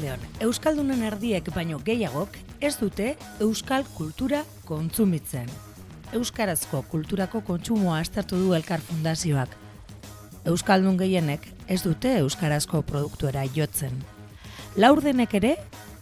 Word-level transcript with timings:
Arratsaldeon, 0.00 0.40
Euskaldunen 0.40 1.02
erdiek 1.04 1.48
baino 1.52 1.78
gehiagok 1.84 2.36
ez 2.64 2.76
dute 2.80 3.16
Euskal 3.40 3.84
kultura 3.92 4.44
kontsumitzen. 4.64 5.48
Euskarazko 6.16 6.82
kulturako 6.88 7.42
kontsumoa 7.44 7.98
aztertu 8.00 8.38
du 8.40 8.54
Elkar 8.54 8.80
Fundazioak. 8.80 9.50
Euskaldun 10.46 10.96
gehienek 10.96 11.44
ez 11.68 11.82
dute 11.82 12.14
Euskarazko 12.22 12.80
produktuera 12.82 13.44
jotzen. 13.44 13.92
Laurdenek 14.76 15.34
ere 15.34 15.56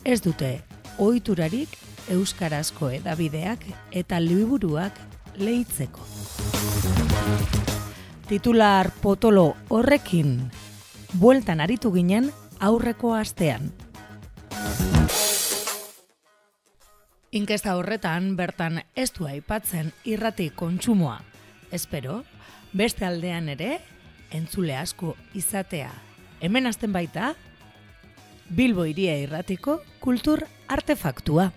ez 0.05 0.21
dute 0.23 0.61
ohiturarik 0.99 1.75
Euskarazko 2.09 2.93
edabideak 3.01 3.67
eta 3.91 4.21
liburuak 4.23 4.95
lehitzeko. 5.35 6.07
Titular 8.29 8.93
potolo 9.03 9.57
horrekin 9.69 10.39
bueltan 11.19 11.61
aritu 11.61 11.91
ginen 11.91 12.31
aurreko 12.61 13.15
astean. 13.15 13.73
Inkesta 17.31 17.75
horretan 17.77 18.33
bertan 18.39 18.81
ez 18.97 19.11
du 19.13 19.27
aipatzen 19.29 19.93
irrati 20.09 20.49
kontsumoa. 20.51 21.19
Espero, 21.71 22.23
beste 22.73 23.05
aldean 23.05 23.51
ere, 23.53 23.79
entzule 24.33 24.75
asko 24.77 25.15
izatea. 25.37 25.93
Hemen 26.41 26.67
azten 26.67 26.93
baita, 26.93 27.35
Bilbo 28.49 28.87
iria 28.89 29.19
irratiko 29.21 29.83
kultur 30.01 30.47
artefaktua. 30.73 31.51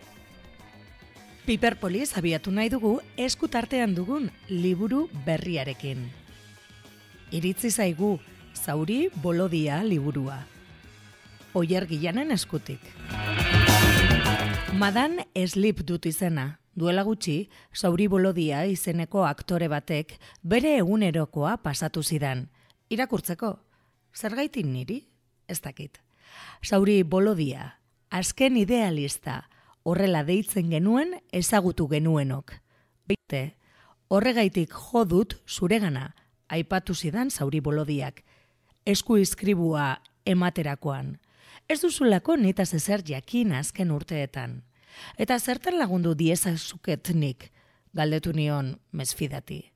Piperpolis 1.47 2.17
abiatu 2.19 2.51
nahi 2.51 2.69
dugu 2.69 2.97
eskutartean 3.15 3.95
dugun 3.95 4.27
liburu 4.49 5.05
berriarekin. 5.25 6.03
Iritzi 7.31 7.71
zaigu, 7.71 8.17
zauri 8.53 9.05
bolodia 9.23 9.83
liburua 9.87 10.41
oier 11.53 11.85
gilanen 11.87 12.31
eskutik. 12.31 12.79
Madan 14.79 15.19
eslip 15.35 15.83
dut 15.87 16.05
izena. 16.05 16.57
Duela 16.71 17.03
gutxi, 17.03 17.49
Sauri 17.75 18.07
Bolodia 18.07 18.63
izeneko 18.65 19.25
aktore 19.27 19.67
batek 19.67 20.13
bere 20.41 20.77
egunerokoa 20.79 21.57
pasatu 21.59 22.01
zidan. 22.01 22.45
Irakurtzeko, 22.89 23.57
zer 24.15 24.35
gaitin 24.39 24.71
niri? 24.71 25.01
Ez 25.47 25.59
dakit. 25.59 25.99
Sauri 26.63 27.03
Bolodia, 27.03 27.73
azken 28.09 28.55
idealista, 28.57 29.49
horrela 29.83 30.23
deitzen 30.23 30.71
genuen 30.71 31.17
ezagutu 31.31 31.89
genuenok. 31.91 32.55
Bite, 33.07 33.57
horregaitik 34.07 34.71
jodut 34.71 35.35
zuregana, 35.47 36.13
aipatu 36.47 36.95
zidan 36.95 37.29
Sauri 37.29 37.59
Bolodiak. 37.59 38.23
Esku 38.85 39.17
iskribua 39.19 39.97
ematerakoan 40.25 41.17
ez 41.71 41.79
duzulako 41.79 42.35
nita 42.35 42.65
zezer 42.65 43.01
jakin 43.07 43.53
azken 43.55 43.91
urteetan. 43.95 44.57
Eta 45.17 45.37
zertan 45.39 45.77
lagundu 45.79 46.13
dieza 46.15 46.51
nik, 47.13 47.51
galdetu 47.93 48.33
nion 48.33 48.75
mesfidati. 48.91 49.71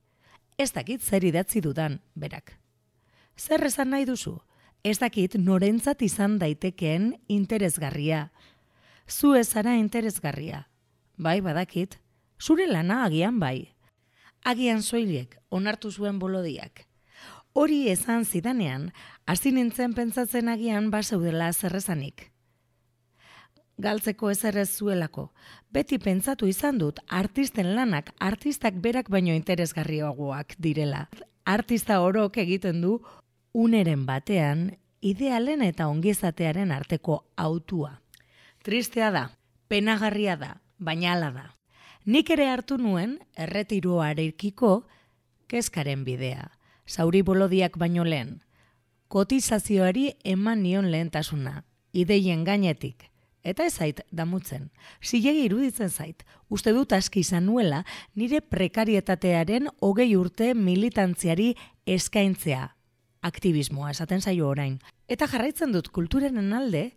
Ez 0.58 0.72
dakit 0.72 1.00
zer 1.02 1.24
idatzi 1.24 1.60
dudan, 1.60 2.00
berak. 2.14 2.58
Zer 3.36 3.64
esan 3.64 3.90
nahi 3.90 4.04
duzu? 4.04 4.38
Ez 4.84 4.98
dakit 4.98 5.34
norentzat 5.34 6.02
izan 6.02 6.38
daitekeen 6.38 7.16
interesgarria. 7.28 8.30
Zu 9.08 9.34
ezara 9.34 9.74
interesgarria. 9.76 10.68
Bai, 11.16 11.40
badakit. 11.40 11.98
Zure 12.38 12.66
lana 12.66 13.04
agian 13.04 13.40
bai. 13.40 13.72
Agian 14.44 14.82
zoiliek, 14.82 15.38
onartu 15.50 15.90
zuen 15.90 16.18
bolodiak. 16.18 16.86
Hori 17.56 17.86
esan 17.88 18.26
zidanean, 18.28 18.90
hasi 19.24 19.48
nintzen 19.56 19.94
pentsatzen 19.96 20.50
agian 20.52 20.90
baseudela 20.92 21.46
zerrezanik. 21.54 22.26
Galtzeko 23.80 24.28
ez 24.30 24.40
zuelako, 24.68 25.32
beti 25.72 25.96
pentsatu 25.98 26.46
izan 26.46 26.76
dut 26.76 27.00
artisten 27.08 27.74
lanak 27.74 28.10
artistak 28.20 28.74
berak 28.74 29.08
baino 29.08 29.32
interesgarriagoak 29.32 30.52
direla. 30.58 31.08
Artista 31.46 32.02
orok 32.02 32.36
egiten 32.36 32.82
du 32.82 33.00
uneren 33.54 34.04
batean 34.04 34.76
idealen 35.00 35.62
eta 35.62 35.88
ongizatearen 35.88 36.70
arteko 36.72 37.24
autua. 37.36 38.02
Tristea 38.64 39.10
da, 39.10 39.30
penagarria 39.68 40.36
da, 40.36 40.60
baina 40.78 41.14
ala 41.14 41.30
da. 41.30 41.46
Nik 42.04 42.28
ere 42.36 42.50
hartu 42.50 42.76
nuen 42.76 43.18
erretiroarekiko 43.34 44.82
kezkaren 45.48 46.04
bidea 46.04 46.50
zauri 46.86 47.22
bolodiak 47.22 47.76
baino 47.78 48.04
lehen. 48.04 48.40
Kotizazioari 49.08 50.12
eman 50.24 50.62
nion 50.62 50.90
lehentasuna, 50.90 51.64
ideien 51.92 52.44
gainetik. 52.44 53.10
Eta 53.46 53.62
ez 53.64 53.76
zait 53.78 54.00
damutzen. 54.10 54.70
Zilegi 54.98 55.44
iruditzen 55.46 55.90
zait, 55.90 56.24
uste 56.50 56.72
dut 56.74 56.92
aski 56.92 57.22
izan 57.22 57.46
nuela 57.46 57.84
nire 58.18 58.40
prekarietatearen 58.42 59.68
hogei 59.80 60.16
urte 60.18 60.52
militantziari 60.54 61.52
eskaintzea. 61.86 62.72
Aktivismoa 63.22 63.92
esaten 63.94 64.20
zaio 64.20 64.48
orain. 64.48 64.80
Eta 65.06 65.28
jarraitzen 65.30 65.70
dut 65.72 65.92
kulturenen 65.94 66.52
alde, 66.52 66.96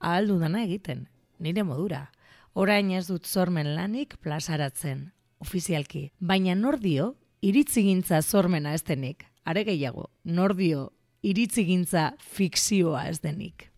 ahaldu 0.00 0.40
dana 0.42 0.64
egiten, 0.66 1.06
nire 1.38 1.62
modura. 1.62 2.08
Orain 2.54 2.90
ez 2.90 3.06
dut 3.06 3.26
zormen 3.26 3.74
lanik 3.76 4.18
plazaratzen, 4.22 5.12
ofizialki. 5.42 6.08
Baina 6.18 6.54
nordio 6.58 7.14
iritzigintza 7.44 8.22
zormena 8.22 8.72
ez 8.74 8.82
denik. 8.88 9.26
Are 9.44 9.64
gehiago, 9.68 10.08
nordio 10.24 10.88
iritzigintza 11.24 12.14
fikzioa 12.18 13.04
ez 13.10 13.20
denik. 13.20 13.68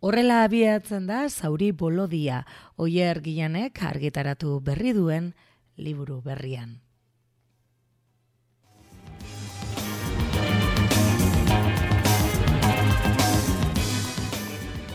Horrela 0.00 0.42
abiatzen 0.44 1.06
da 1.08 1.26
zauri 1.28 1.72
bolodia, 1.72 2.44
oier 2.76 3.20
gilanek 3.24 3.82
argitaratu 3.84 4.58
berri 4.64 4.94
duen 4.96 5.34
liburu 5.76 6.20
berrian. 6.24 6.78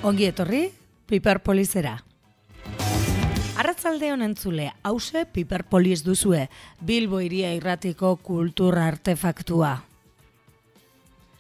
Ongi 0.05 0.27
etorri, 0.29 0.67
piper 1.09 1.41
polizera. 1.41 1.97
Arratzalde 3.65 4.11
honen 4.13 4.35
zule, 4.37 4.67
hause 4.85 5.23
piperpolis 5.33 6.03
duzue, 6.05 6.43
Bilbo 6.85 7.17
iria 7.25 7.49
irratiko 7.57 8.11
kultur 8.21 8.77
artefaktua. 8.77 9.71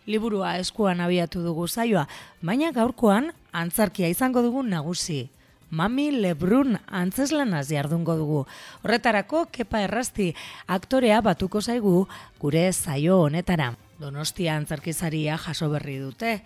Liburua 0.09 0.55
eskuan 0.57 1.03
abiatu 1.05 1.43
dugu 1.45 1.67
zaioa, 1.67 2.07
baina 2.41 2.71
gaurkoan 2.73 3.29
antzarkia 3.53 4.09
izango 4.09 4.41
dugu 4.41 4.65
nagusi. 4.65 5.27
Mami 5.69 6.07
Lebrun 6.17 6.79
antzeslanaz 6.87 7.67
jardungo 7.69 8.17
dugu. 8.17 8.41
Horretarako, 8.81 9.45
kepa 9.53 9.85
errasti, 9.85 10.31
aktorea 10.65 11.21
batuko 11.21 11.61
zaigu 11.61 12.07
gure 12.41 12.71
zaio 12.73 13.21
honetara. 13.27 13.75
Donostia 14.01 14.57
antzarkizaria 14.57 15.37
jaso 15.45 15.69
berri 15.69 15.99
dute. 16.01 16.39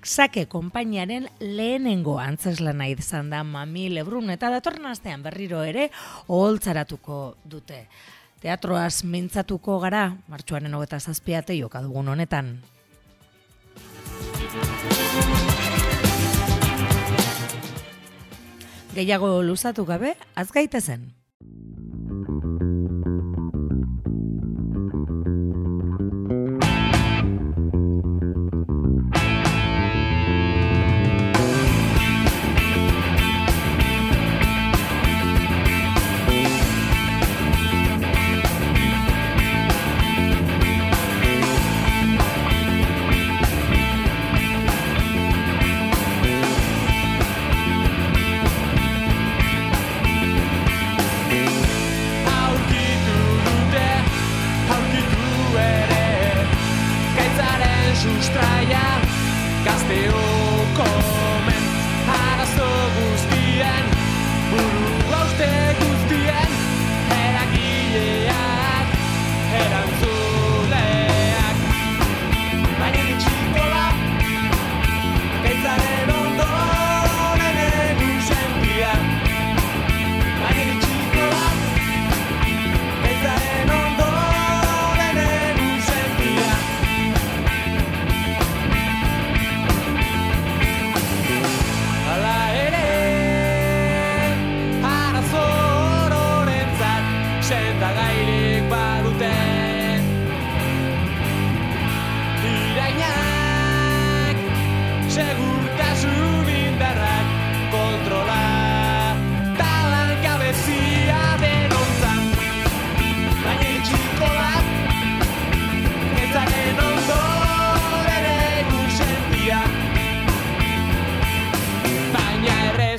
Xake 0.00 0.46
konpainiaren 0.48 1.26
lehenengo 1.40 2.14
antzeslana 2.18 2.86
izan 2.88 3.28
da 3.28 3.42
Mami 3.44 3.90
Lebrun 3.92 4.30
eta 4.32 4.48
datorren 4.48 4.86
astean 4.88 5.20
berriro 5.22 5.60
ere 5.60 5.90
oholtzaratuko 6.26 7.36
dute. 7.44 7.84
Teatroaz 8.40 9.04
mintzatuko 9.04 9.76
gara, 9.82 10.06
martxuaren 10.32 10.72
hogeta 10.72 11.00
zazpiate 11.00 11.58
jokadugun 11.58 12.08
honetan. 12.08 12.54
Gehiago 18.96 19.42
luzatu 19.44 19.84
gabe, 19.84 20.16
azgaite 20.34 20.80
zen. 20.80 21.19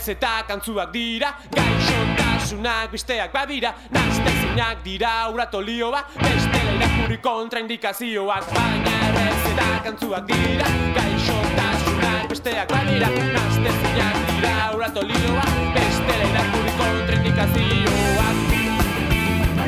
Ez 0.01 0.09
eta 0.09 0.43
kantzuak 0.47 0.89
dira 0.93 1.29
Gaixotasunak 1.53 2.89
besteak 2.91 3.33
badira 3.33 3.69
Naztezinak 3.93 4.81
dira 4.83 5.29
uratolioa 5.29 6.01
Bestela 6.17 6.71
irakurri 6.77 7.17
kontraindikazioak 7.21 8.49
Baina 8.55 8.95
ez 9.21 9.43
eta 9.51 9.67
kantzuak 9.85 10.25
dira 10.31 10.71
Gaixotasunak 10.97 12.25
besteak 12.33 12.73
badira 12.73 13.11
Naztezinak 13.37 14.17
dira 14.31 14.55
uratolioa 14.79 15.45
Bestela 15.77 16.25
irakurri 16.33 16.75
kontraindikazioak. 16.81 18.43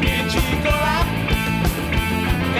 Iritxikoa 0.01 0.97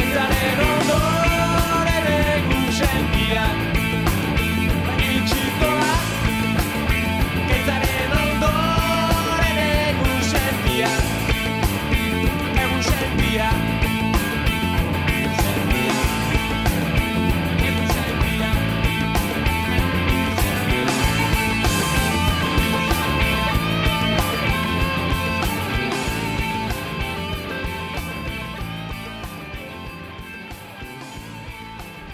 Entzaren 0.03 0.65
ondoren 0.69 2.11
egun 2.13 2.73
sentiak 2.81 3.72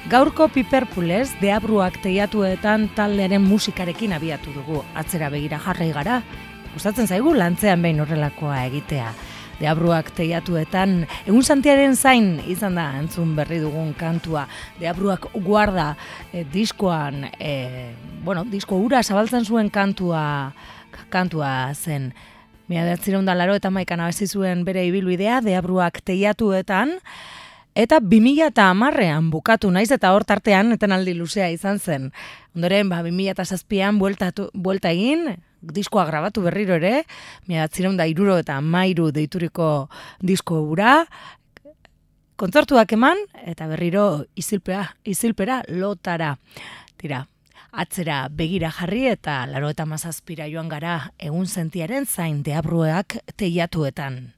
Gaurko 0.10 0.48
piperpulez, 0.50 1.36
deabruak 1.38 2.00
teiatuetan 2.02 2.88
taldearen 2.96 3.44
musikarekin 3.46 4.16
abiatu 4.16 4.50
dugu. 4.56 4.80
Atzera 4.98 5.28
begira 5.30 5.60
jarrai 5.62 5.92
gara, 5.94 6.24
gustatzen 6.74 7.06
zaigu 7.06 7.36
lantzean 7.36 7.84
behin 7.84 8.00
horrelakoa 8.02 8.64
egitea. 8.72 9.12
Deabruak 9.60 10.14
teiatuetan, 10.16 11.04
egun 11.28 11.44
santiaren 11.44 11.96
zain 11.96 12.38
izan 12.48 12.78
da 12.80 12.86
entzun 13.00 13.34
berri 13.36 13.60
dugun 13.60 13.92
kantua. 13.98 14.46
Deabruak 14.80 15.28
guarda 15.44 15.92
eh, 16.32 16.46
diskoan, 16.54 17.26
eh, 17.40 17.92
bueno, 18.24 18.46
disko 18.48 18.80
ura 18.80 19.04
zabaltzen 19.04 19.44
zuen 19.44 19.70
kantua, 19.70 20.54
kantua 21.12 21.74
zen. 21.76 22.14
Mila 22.70 22.86
behatzireun 22.86 23.28
da 23.28 23.36
laro 23.36 23.58
eta 23.58 23.72
maikan 23.74 24.00
abezi 24.00 24.30
bere 24.64 24.86
ibilbidea, 24.86 25.42
deabruak 25.42 26.02
teiatuetan, 26.06 27.00
Eta 27.80 28.00
2000 28.02 28.48
eta 28.50 28.66
amarrean 28.74 29.30
bukatu 29.32 29.70
naiz 29.72 29.92
eta 29.94 30.10
hor 30.12 30.26
tartean 30.26 30.74
etenaldi 30.74 31.14
luzea 31.14 31.50
izan 31.54 31.78
zen. 31.80 32.10
Ondoren, 32.56 32.90
ba, 32.90 33.04
2000 33.06 33.30
eta 33.32 33.46
zazpian 33.46 34.00
bueltatu, 34.02 34.50
buelta 34.54 34.90
egin, 34.92 35.38
diskoa 35.62 36.06
grabatu 36.08 36.42
berriro 36.46 36.76
ere, 36.76 37.04
mila 37.48 37.68
da 37.98 38.06
iruro 38.06 38.38
eta 38.38 38.60
mairu 38.62 39.12
deituriko 39.12 39.90
disko 40.22 40.62
ura, 40.62 41.06
kontzertuak 42.36 42.94
eman, 42.94 43.18
eta 43.46 43.68
berriro 43.68 44.26
izilpea, 44.36 44.96
izilpera 45.04 45.64
lotara. 45.68 46.38
Tira, 46.98 47.26
atzera 47.72 48.28
begira 48.32 48.72
jarri 48.72 49.08
eta 49.08 49.46
laro 49.46 49.70
eta 49.70 49.86
mazazpira 49.86 50.48
joan 50.48 50.70
gara 50.70 51.12
egun 51.20 51.48
sentiaren 51.48 52.06
zain 52.06 52.44
deabrueak 52.44 53.20
teiatuetan. 53.36 54.34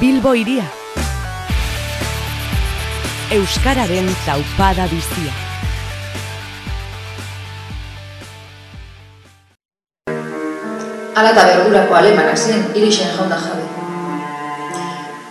Bilbo 0.00 0.34
iria. 0.34 0.64
Euskararen 3.34 4.06
taupada 4.22 4.84
bizia. 4.86 5.32
Ala 11.18 11.32
eta 11.32 11.46
berdurako 11.48 11.96
alemanak 11.98 12.38
ziren, 12.38 12.62
irixen 12.78 13.10
jauna 13.16 13.38
jabe. 13.42 13.64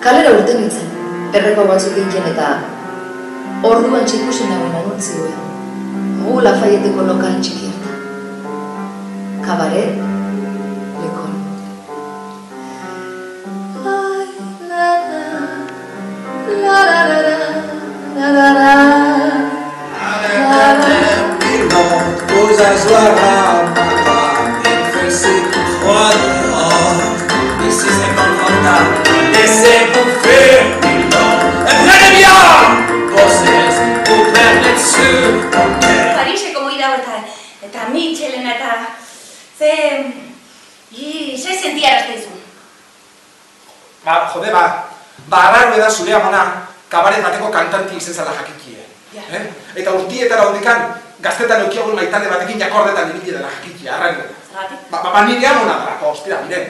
Kalera 0.04 0.34
urten 0.36 0.60
nintzen, 0.60 0.90
erreko 1.40 1.64
batzuk 1.70 1.96
egin 2.02 2.28
eta 2.34 2.50
orduan 3.72 4.04
txikusen 4.04 4.52
nagoen 4.52 4.76
anuntzi 4.82 5.16
duen. 5.22 5.38
Gu 6.26 6.42
lafaieteko 6.48 7.06
lokal 7.08 7.38
txiki 7.40 7.70
hartan. 7.70 8.02
Kabare, 9.48 9.86
lekon. 11.00 11.40
La, 13.88 13.96
la, 14.74 14.92
la, 16.68 16.84
la, 16.84 16.84
la, 16.92 17.22
la, 17.30 17.33
Ba, 44.06 44.28
jode, 44.34 44.52
ba, 44.52 44.90
ba, 45.32 45.38
arraro 45.48 45.78
da 45.80 45.90
zure 45.90 46.12
amona, 46.14 46.73
kabaret 46.94 47.26
bateko 47.26 47.50
kantanti 47.50 47.98
izen 47.98 48.14
zala 48.14 48.36
jakikie. 48.38 48.86
Ja. 49.14 49.26
Eh? 49.38 49.44
Eta 49.82 49.96
urtietara 49.98 50.46
hondikan, 50.50 50.94
gaztetan 51.26 51.66
eukiagun 51.66 51.98
maitale 51.98 52.30
batekin 52.30 52.62
jakordetan 52.62 53.10
ibili 53.14 53.34
dela 53.34 53.50
jakikie, 53.58 53.90
arraro. 53.90 54.30
Zagatik? 54.54 54.86
Ba, 54.94 55.02
ba, 55.02 55.14
ba 55.18 55.26
nire 55.26 55.48
amona 55.50 55.80
dalako, 55.82 56.14
ostira, 56.14 56.42
mire. 56.46 56.70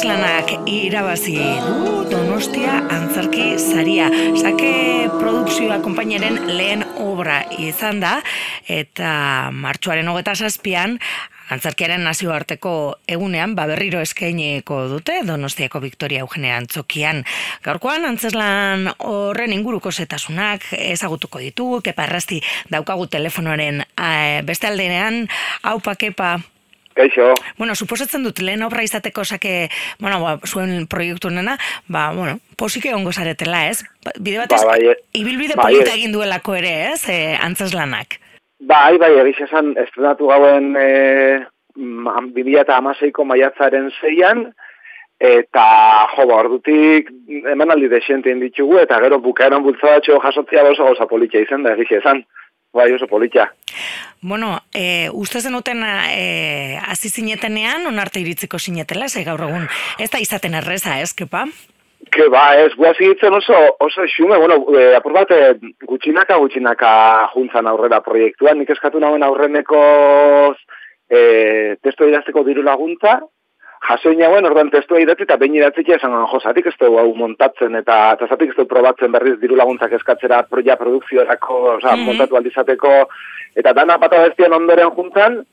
Antzeslanak 0.00 0.64
irabazi 0.64 1.34
du 1.60 2.04
Donostia 2.08 2.78
antzerki 2.88 3.58
saria. 3.60 4.06
Sake 4.40 4.70
produkzioa 5.12 5.76
konpaineren 5.84 6.38
lehen 6.48 6.86
obra 7.04 7.42
izan 7.60 7.98
da 8.00 8.14
eta 8.64 9.10
martxoaren 9.52 10.08
hogeta 10.08 10.32
zazpian 10.32 10.96
Antzerkiaren 11.52 12.00
nazioarteko 12.08 12.72
egunean 13.12 13.52
ba 13.58 13.66
berriro 13.68 14.00
eskaineko 14.00 14.78
dute 14.88 15.18
Donostiako 15.28 15.82
Victoria 15.84 16.22
Eugenia 16.24 16.56
Antzokian. 16.56 17.20
Gaurkoan 17.66 18.08
antzeslan 18.08 18.88
horren 19.04 19.52
inguruko 19.52 19.92
setasunak 19.92 20.64
ezagutuko 20.78 21.44
ditugu, 21.44 21.82
kepa 21.90 22.08
errasti 22.08 22.40
daukagu 22.72 23.04
telefonoaren 23.18 23.84
eh, 23.84 24.40
beste 24.48 24.72
aldenean, 24.72 25.26
hau 25.60 25.76
pakepa, 25.84 26.38
Kaixo, 26.94 27.34
Bueno, 27.56 27.74
suposatzen 27.74 28.24
dut 28.26 28.40
lehen 28.42 28.62
obra 28.66 28.82
izateko 28.82 29.24
sake, 29.24 29.68
bueno, 30.00 30.18
ba, 30.22 30.38
zuen 30.44 30.86
proiektu 30.90 31.30
nena, 31.30 31.56
ba, 31.88 32.10
bueno, 32.16 32.38
posike 32.58 32.92
ongo 32.94 33.12
zaretela, 33.12 33.68
ez? 33.70 33.84
Ba, 34.04 34.12
Bide 34.18 34.38
batez, 34.42 34.58
Ba, 34.64 34.72
bai, 34.74 34.80
e- 34.90 34.96
ibilbide 35.20 35.54
bai, 35.56 35.68
polita 35.68 35.94
egin 35.94 36.12
duelako 36.12 36.56
ere, 36.58 36.92
ez? 36.92 37.04
E, 37.08 37.36
antzeslanak. 37.40 38.18
bai, 38.60 38.98
bai, 38.98 39.12
egiz 39.22 39.46
esan, 39.46 39.72
estrenatu 39.78 40.26
gauen 40.28 40.74
e, 40.76 41.46
2008ko 41.78 43.24
maiatzaren 43.24 43.90
zeian, 44.00 44.44
eta 45.20 45.64
jo, 46.16 46.26
ba, 46.26 46.40
ordutik 46.42 47.08
emanaldi 47.52 47.88
desiente 47.88 48.34
ditugu, 48.34 48.78
eta 48.82 48.98
gero 49.04 49.18
bukaeran 49.20 49.62
bultzadatxo 49.62 50.18
jasotzia 50.20 50.64
oso 50.64 50.84
gauza 50.84 51.06
politxa 51.06 51.42
izan 51.46 51.62
da, 51.62 51.74
egiz 51.78 52.00
esan. 52.00 52.24
Bai, 52.72 52.92
oso 52.94 53.08
politxa. 53.10 53.48
Bueno, 54.22 54.60
e, 54.74 55.08
uste 55.12 55.40
zenuten 55.40 55.80
e, 55.82 56.76
hasi 56.76 57.08
zinetenean, 57.08 57.86
onarte 57.88 58.20
iritziko 58.20 58.58
zinetela, 58.58 59.08
ze 59.08 59.24
gaur 59.24 59.40
egun, 59.46 59.64
ez 59.98 60.10
da 60.12 60.20
izaten 60.20 60.58
erreza, 60.58 60.98
ez, 61.00 61.14
kepa? 61.16 61.46
Ke 62.12 62.26
ba, 62.28 62.42
ez, 62.60 62.74
gua 62.76 62.92
zigitzen 62.92 63.32
oso, 63.32 63.56
oso 63.80 64.04
xume, 64.12 64.36
bueno, 64.36 64.60
e, 64.76 64.90
apur 64.98 65.16
bat, 65.16 65.32
gutxinaka 65.88 66.36
gutxinaka 66.36 66.92
juntzan 67.32 67.68
aurrera 67.70 68.02
proiektuan, 68.04 68.60
nik 68.60 68.72
eskatu 68.76 69.00
nagoen 69.00 69.24
aurreneko 69.24 69.80
e, 71.08 71.20
testo 71.80 72.08
idazteko 72.08 72.44
diru 72.44 72.64
laguntza, 72.66 73.22
jaso 73.88 74.10
inauen, 74.12 74.44
orduan 74.44 74.70
testua 74.70 75.00
idatzi 75.00 75.24
eta 75.24 75.36
behin 75.40 75.54
idatzikia 75.56 75.96
esan 75.96 76.12
jo, 76.32 76.40
zatik 76.40 76.66
ez 76.66 76.74
dugu 76.80 76.98
hau 77.00 77.14
montatzen 77.16 77.74
eta, 77.80 78.12
eta 78.16 78.26
zatik 78.28 78.50
ez 78.50 78.56
dugu 78.56 78.68
probatzen 78.68 79.12
berriz 79.12 79.38
diru 79.40 79.56
laguntzak 79.56 79.92
eskatzera 79.92 80.42
proia 80.50 80.76
produkziorako, 80.76 81.60
oza, 81.76 81.96
Mhm. 81.96 82.04
montatu 82.06 82.36
aldizateko, 82.36 83.08
eta 83.56 83.72
dana 83.72 83.98
pata 83.98 84.20
bestian 84.28 84.52
ondoren 84.52 84.90
juntzan, 84.96 85.44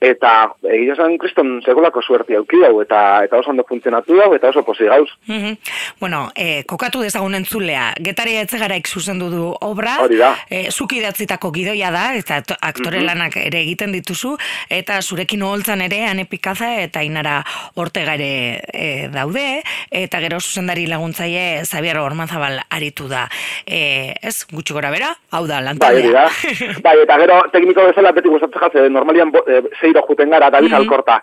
eta 0.00 0.52
egia 0.68 0.92
esan 0.92 1.16
kriston 1.18 1.62
segolako 1.64 2.02
suerti 2.02 2.34
auki 2.36 2.58
dau, 2.60 2.80
eta, 2.82 3.24
eta 3.24 3.38
oso 3.38 3.50
ondo 3.50 3.64
funtzionatu 3.68 4.16
dau, 4.16 4.34
eta 4.36 4.48
oso 4.50 4.62
posi 4.64 4.84
gauz. 4.84 5.08
Mhm. 5.26 5.56
Bueno, 6.00 6.30
eh, 6.36 6.64
kokatu 6.66 7.00
dezagun 7.00 7.34
entzulea, 7.34 7.94
getari 8.00 8.36
etzegaraik 8.36 8.86
zuzendu 8.86 9.30
du 9.30 9.54
obra, 9.60 9.96
Hori 10.02 10.16
da. 10.16 10.34
eh, 10.50 10.68
zuk 10.70 10.92
idatzitako 10.92 11.50
gidoia 11.52 11.90
da, 11.90 12.14
eta 12.14 12.42
to- 12.42 12.56
aktore 12.60 12.98
Mhm. 12.98 13.06
lanak 13.06 13.36
ere 13.36 13.60
egiten 13.62 13.92
dituzu, 13.92 14.36
eta 14.68 15.00
zurekin 15.02 15.42
oholtzan 15.42 15.80
ere, 15.80 16.04
ane 16.04 16.26
pikaza 16.26 16.74
eta 16.82 17.02
inara 17.02 17.42
ortega 17.76 18.14
ere 18.14 18.60
eh, 18.72 19.08
daude, 19.12 19.62
eta 19.90 20.20
gero 20.20 20.40
zuzendari 20.40 20.86
laguntzaile 20.86 21.62
Xabier 21.64 21.98
Ormanzabal 21.98 22.60
aritu 22.70 23.08
da. 23.08 23.28
Eh, 23.66 24.14
ez, 24.22 24.44
gutxi 24.52 24.72
gora 24.74 24.90
bera, 24.90 25.16
hau 25.30 25.46
da, 25.46 25.56
Bai, 25.56 25.64
lantaldea. 25.64 26.04
hori 26.04 26.12
da. 26.12 26.80
bai, 26.82 26.96
eta 27.02 27.18
gero 27.18 27.40
tekniko 27.52 27.86
bezala 27.86 28.12
beti 28.12 28.28
gustatzen 28.28 28.60
jatze, 28.60 28.88
normalian 28.90 29.30
bo, 29.32 29.42
e, 29.48 29.62
zeiro 29.96 30.06
juten 30.06 30.30
gara, 30.30 30.50
David 30.50 30.70
Mhm. 30.70 30.80
Alkorta. 30.80 31.22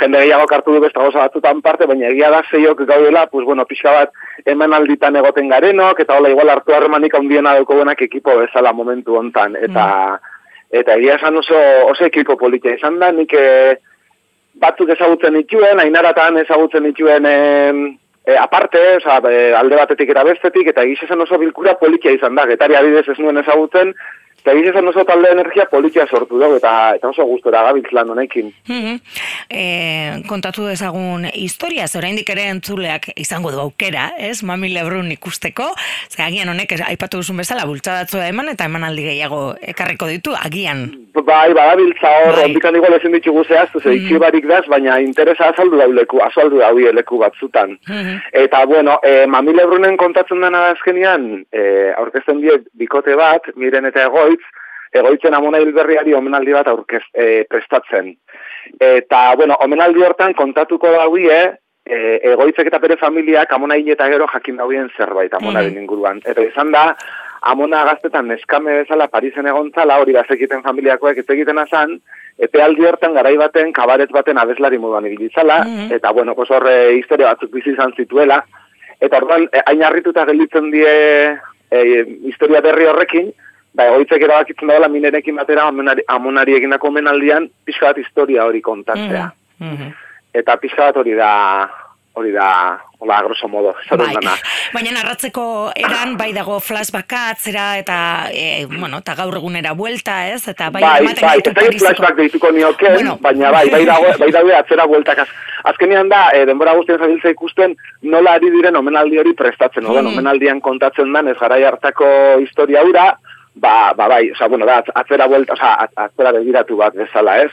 Jende 0.00 0.18
gehiago 0.18 0.46
hartu 0.50 0.72
du 0.72 0.80
beste 0.80 0.98
gauza 0.98 1.18
batzutan 1.18 1.62
parte, 1.62 1.86
baina 1.86 2.08
egia 2.08 2.30
da 2.30 2.42
zeiok 2.50 2.80
gaudela, 2.86 3.26
pues 3.26 3.44
bueno, 3.44 3.64
pixka 3.64 3.92
bat 3.92 4.10
alditan 4.46 5.16
egoten 5.16 5.48
garenok, 5.48 6.00
eta 6.00 6.16
hola 6.16 6.30
igual 6.30 6.48
hartu 6.48 6.72
harremanik 6.74 7.14
handiena 7.14 7.54
daukogunak 7.54 8.00
ekipo 8.02 8.36
bezala 8.36 8.72
momentu 8.72 9.16
hontan. 9.16 9.56
Eta, 9.56 10.18
eta 10.70 10.94
egia 10.94 11.14
esan 11.14 11.36
oso, 11.36 11.54
oso 11.90 12.04
ekipo 12.04 12.36
politia 12.36 12.74
izan 12.74 12.98
da, 12.98 13.12
nik 13.12 13.32
eh, 13.34 13.76
batzuk 14.54 14.90
ezagutzen 14.90 15.34
dituen, 15.34 15.78
ainaratan 15.80 16.38
ezagutzen 16.38 16.84
dituen 16.84 17.26
e, 17.26 18.36
aparte, 18.36 18.96
oza, 18.96 19.20
e, 19.30 19.52
alde 19.54 19.76
batetik 19.76 20.10
eta 20.10 20.24
bestetik, 20.24 20.68
eta 20.68 20.82
egiz 20.82 21.02
esan 21.04 21.20
oso 21.20 21.38
bilkura 21.38 21.74
politia 21.74 22.10
izan 22.10 22.34
da, 22.34 22.46
getari 22.46 22.74
adidez 22.74 23.08
ez 23.08 23.18
nuen 23.18 23.38
ezagutzen, 23.38 23.94
eta 24.44 24.52
egiz 24.52 24.68
esan 24.74 24.88
oso 24.90 25.06
talde 25.08 25.30
energia 25.32 25.64
politia 25.72 26.04
sortu 26.06 26.36
dugu, 26.36 26.58
eta, 26.60 26.94
eta 26.98 27.08
oso 27.08 27.24
gustora 27.24 27.62
gabiltz 27.64 27.92
lan 27.96 28.10
honekin. 28.12 28.50
Eh, 29.48 30.20
kontatu 30.28 30.66
dezagun 30.68 31.24
historia, 31.32 31.86
oraindik 31.96 32.28
ere 32.34 32.50
entzuleak 32.52 33.08
izango 33.16 33.50
du 33.54 33.60
aukera, 33.62 34.10
ez? 34.18 34.42
Mami 34.44 34.68
Lebrun 34.74 35.08
ikusteko, 35.14 35.70
ze 36.10 36.22
agian 36.22 36.48
honek 36.52 36.74
aipatu 36.90 37.22
duzun 37.22 37.40
bezala 37.40 37.64
bultzadatzua 37.64 38.28
eman 38.28 38.50
eta 38.52 38.66
emanaldi 38.68 39.06
gehiago 39.06 39.54
ekarriko 39.62 40.06
ditu, 40.12 40.34
agian. 40.36 40.90
Bai, 41.14 41.54
badabiltza 41.54 42.10
hor, 42.26 42.34
Bai. 42.36 42.44
ondikan 42.50 42.76
igual 42.76 42.98
ezin 42.98 43.12
ditugu 43.16 43.44
zehaztu, 43.44 43.80
ze 43.80 43.94
Mhm. 43.94 44.18
barik 44.18 44.46
daz, 44.46 44.66
baina 44.68 45.00
interesa 45.00 45.48
azaldu 45.48 45.78
dau 45.78 45.90
leku, 45.92 46.20
azaldu 46.20 46.58
dau 46.58 46.76
leku 46.76 47.18
batzutan. 47.18 47.78
Eta, 48.32 48.66
bueno, 48.66 48.98
e, 49.02 49.26
Mami 49.26 49.54
Lebrunen 49.54 49.96
kontatzen 49.96 50.40
dena 50.40 50.70
azkenian, 50.70 51.46
e, 51.52 51.92
aurkezten 51.96 52.40
die 52.40 52.58
bikote 52.74 53.14
bat, 53.14 53.42
miren 53.56 53.86
eta 53.86 54.00
egoitz, 54.34 54.44
egoitzen 54.94 55.34
amona 55.34 55.58
hilberriari 55.58 56.14
omenaldi 56.14 56.52
bat 56.52 56.68
aurkez, 56.68 57.02
e, 57.14 57.44
prestatzen. 57.50 58.14
Eta, 58.80 59.34
bueno, 59.36 59.56
omenaldi 59.60 60.02
hortan 60.02 60.34
kontatuko 60.34 60.90
dauie, 60.92 61.38
e, 61.84 61.96
egoitzek 62.32 62.66
eta 62.70 62.78
bere 62.78 62.96
familiak 62.96 63.52
amona 63.52 63.76
hil 63.76 63.90
eta 63.92 64.08
gero 64.08 64.26
jakin 64.32 64.56
dauen 64.56 64.90
zerbait 64.96 65.34
amonaren 65.34 65.72
Mhm. 65.74 65.82
inguruan. 65.82 66.20
Eta 66.24 66.40
izan 66.40 66.70
da, 66.72 66.96
amona 67.42 67.84
gaztetan 67.84 68.28
neskame 68.28 68.78
bezala 68.82 69.08
Parisen 69.08 69.46
egontzala, 69.46 69.98
hori 70.00 70.12
da 70.12 70.24
zekiten 70.24 70.62
familiakoek 70.62 71.18
ez 71.18 71.28
egiten 71.28 71.58
azan, 71.58 72.00
epe 72.38 72.62
aldi 72.62 72.86
hortan 72.86 73.12
garai 73.14 73.36
baten, 73.36 73.72
kabaret 73.72 74.10
baten 74.10 74.38
abeslari 74.38 74.78
moduan 74.78 75.06
ibilizala, 75.06 75.64
Mhm. 75.64 75.92
eta 75.92 76.10
bueno, 76.12 76.34
pues 76.34 76.50
horre 76.50 76.94
historia 76.94 77.34
batzuk 77.34 77.50
bizi 77.50 77.70
izan 77.72 77.92
zituela, 77.96 78.44
eta 79.00 79.16
orduan, 79.18 79.48
hain 79.66 79.82
harrituta 79.82 80.24
gelditzen 80.24 80.70
die 80.70 81.36
eh, 81.70 82.04
historia 82.22 82.60
berri 82.60 82.84
horrekin, 82.86 83.32
ba, 83.74 83.88
egoitzek 83.90 84.22
erabakitzen 84.22 84.68
dagoela 84.70 84.88
minerekin 84.88 85.36
batera 85.36 85.68
amonari, 85.68 86.02
amonari 86.08 86.54
egindako 86.60 86.88
omenaldian, 86.92 87.48
pixka 87.66 87.90
bat 87.92 87.98
historia 87.98 88.44
hori 88.46 88.60
kontatzea. 88.62 89.32
Mhm. 89.58 89.92
Eta 90.34 90.56
pixka 90.62 90.88
bat 90.90 90.96
hori 91.02 91.14
da, 91.18 91.30
hori 92.14 92.30
da, 92.32 92.78
hola, 92.98 93.20
grosso 93.22 93.48
modo, 93.48 93.74
Bai. 93.90 94.12
dana. 94.14 94.34
Baina 94.72 94.92
narratzeko 94.94 95.72
eran 95.74 96.16
bai 96.16 96.32
dago 96.32 96.60
flashbacka 96.60 97.30
atzera 97.30 97.76
eta 97.78 98.28
e, 98.32 98.66
bueno, 98.66 98.98
eta 98.98 99.14
gaur 99.18 99.34
egunera 99.36 99.72
buelta, 99.74 100.28
ez? 100.30 100.46
Eta 100.48 100.70
bai, 100.70 100.82
bai, 100.82 101.00
bai, 101.04 101.12
ez 101.12 101.52
Pariseko- 101.52 101.78
flashback 101.80 102.16
deituko 102.16 102.52
nioken, 102.52 102.94
Bueno. 102.94 103.18
baina 103.20 103.50
bai, 103.50 103.68
bai 103.70 103.84
dago, 103.84 104.14
bai 104.18 104.30
daude 104.30 104.54
atzera 104.54 104.86
bueltak. 104.86 105.18
Az, 105.18 105.28
azkenean 105.64 106.08
da, 106.08 106.30
e, 106.32 106.46
denbora 106.46 106.74
guztien 106.74 106.98
zabiltza 106.98 107.30
ikusten, 107.30 107.76
nola 108.02 108.34
ari 108.38 108.50
diren 108.50 108.76
omenaldi 108.76 109.18
hori 109.18 109.34
prestatzen. 109.34 109.84
Mm. 109.84 110.06
omenaldian 110.14 110.60
kontatzen 110.60 111.12
dan, 111.12 111.28
ez 111.28 111.38
garai 111.38 111.64
hartako 111.64 112.06
historia 112.40 112.82
hura, 112.84 113.18
ba, 113.54 113.92
ba 113.96 114.08
bai, 114.08 114.30
oza, 114.30 114.48
bueno, 114.48 114.66
da, 114.66 114.82
atzera 114.94 115.26
buelta, 115.26 115.52
oza, 115.52 115.88
atzera 115.96 116.32
begiratu 116.32 116.76
bat 116.76 116.94
bezala, 116.94 117.38
ez? 117.44 117.50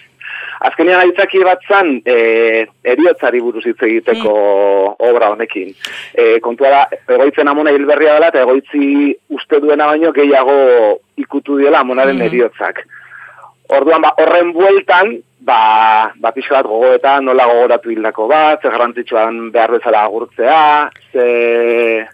Azkenean 0.61 1.01
aitzaki 1.01 1.41
bat 1.43 1.59
zan, 1.67 2.01
e, 2.05 2.65
eriotzari 2.83 3.41
buruz 3.41 3.63
hitz 3.65 3.81
egiteko 3.81 4.31
obra 4.99 5.31
honekin. 5.33 5.73
E, 6.13 6.39
kontua 6.39 6.69
da, 6.69 6.81
egoitzen 7.15 7.47
amona 7.49 7.73
hilberria 7.73 8.13
dela, 8.13 8.29
eta 8.29 8.43
egoitzi 8.45 9.15
uste 9.29 9.59
duena 9.59 9.87
baino 9.89 10.11
gehiago 10.13 10.99
ikutu 11.17 11.57
diela 11.57 11.79
amonaren 11.79 12.15
Mhm. 12.17 12.25
eriotzak. 12.25 12.85
Orduan, 13.69 14.01
ba, 14.01 14.13
horren 14.17 14.51
bueltan, 14.53 15.17
ba, 15.39 16.11
ba 16.15 16.31
pixka 16.31 16.55
bat 16.59 16.67
gogoetan, 16.69 17.25
nola 17.25 17.45
gogoratu 17.47 17.89
hildako 17.89 18.27
bat, 18.27 18.61
ze 18.61 18.69
garrantzitsuan 18.69 19.51
behar 19.51 19.71
bezala 19.71 20.03
agurtzea, 20.03 20.89
ze 21.11 22.07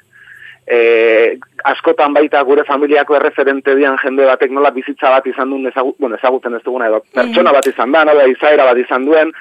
e, 0.67 1.37
askotan 1.63 2.13
baita 2.13 2.41
gure 2.43 2.63
familiako 2.67 3.15
erreferente 3.15 3.75
dian 3.75 3.97
jende 4.03 4.25
batek 4.25 4.51
nola 4.51 4.71
bizitza 4.75 5.09
bat 5.09 5.25
izan 5.27 5.49
duen 5.49 5.67
ezagu, 5.71 5.95
bueno, 5.99 6.15
ezagutzen 6.19 6.55
ez 6.55 6.63
duguna 6.63 6.87
edo 6.87 7.01
pertsona 7.13 7.51
bat 7.55 7.67
izan 7.67 7.91
da, 7.91 8.03
nola 8.05 8.27
izaera 8.27 8.65
bat 8.65 8.77
izan 8.77 9.05
duen, 9.05 9.31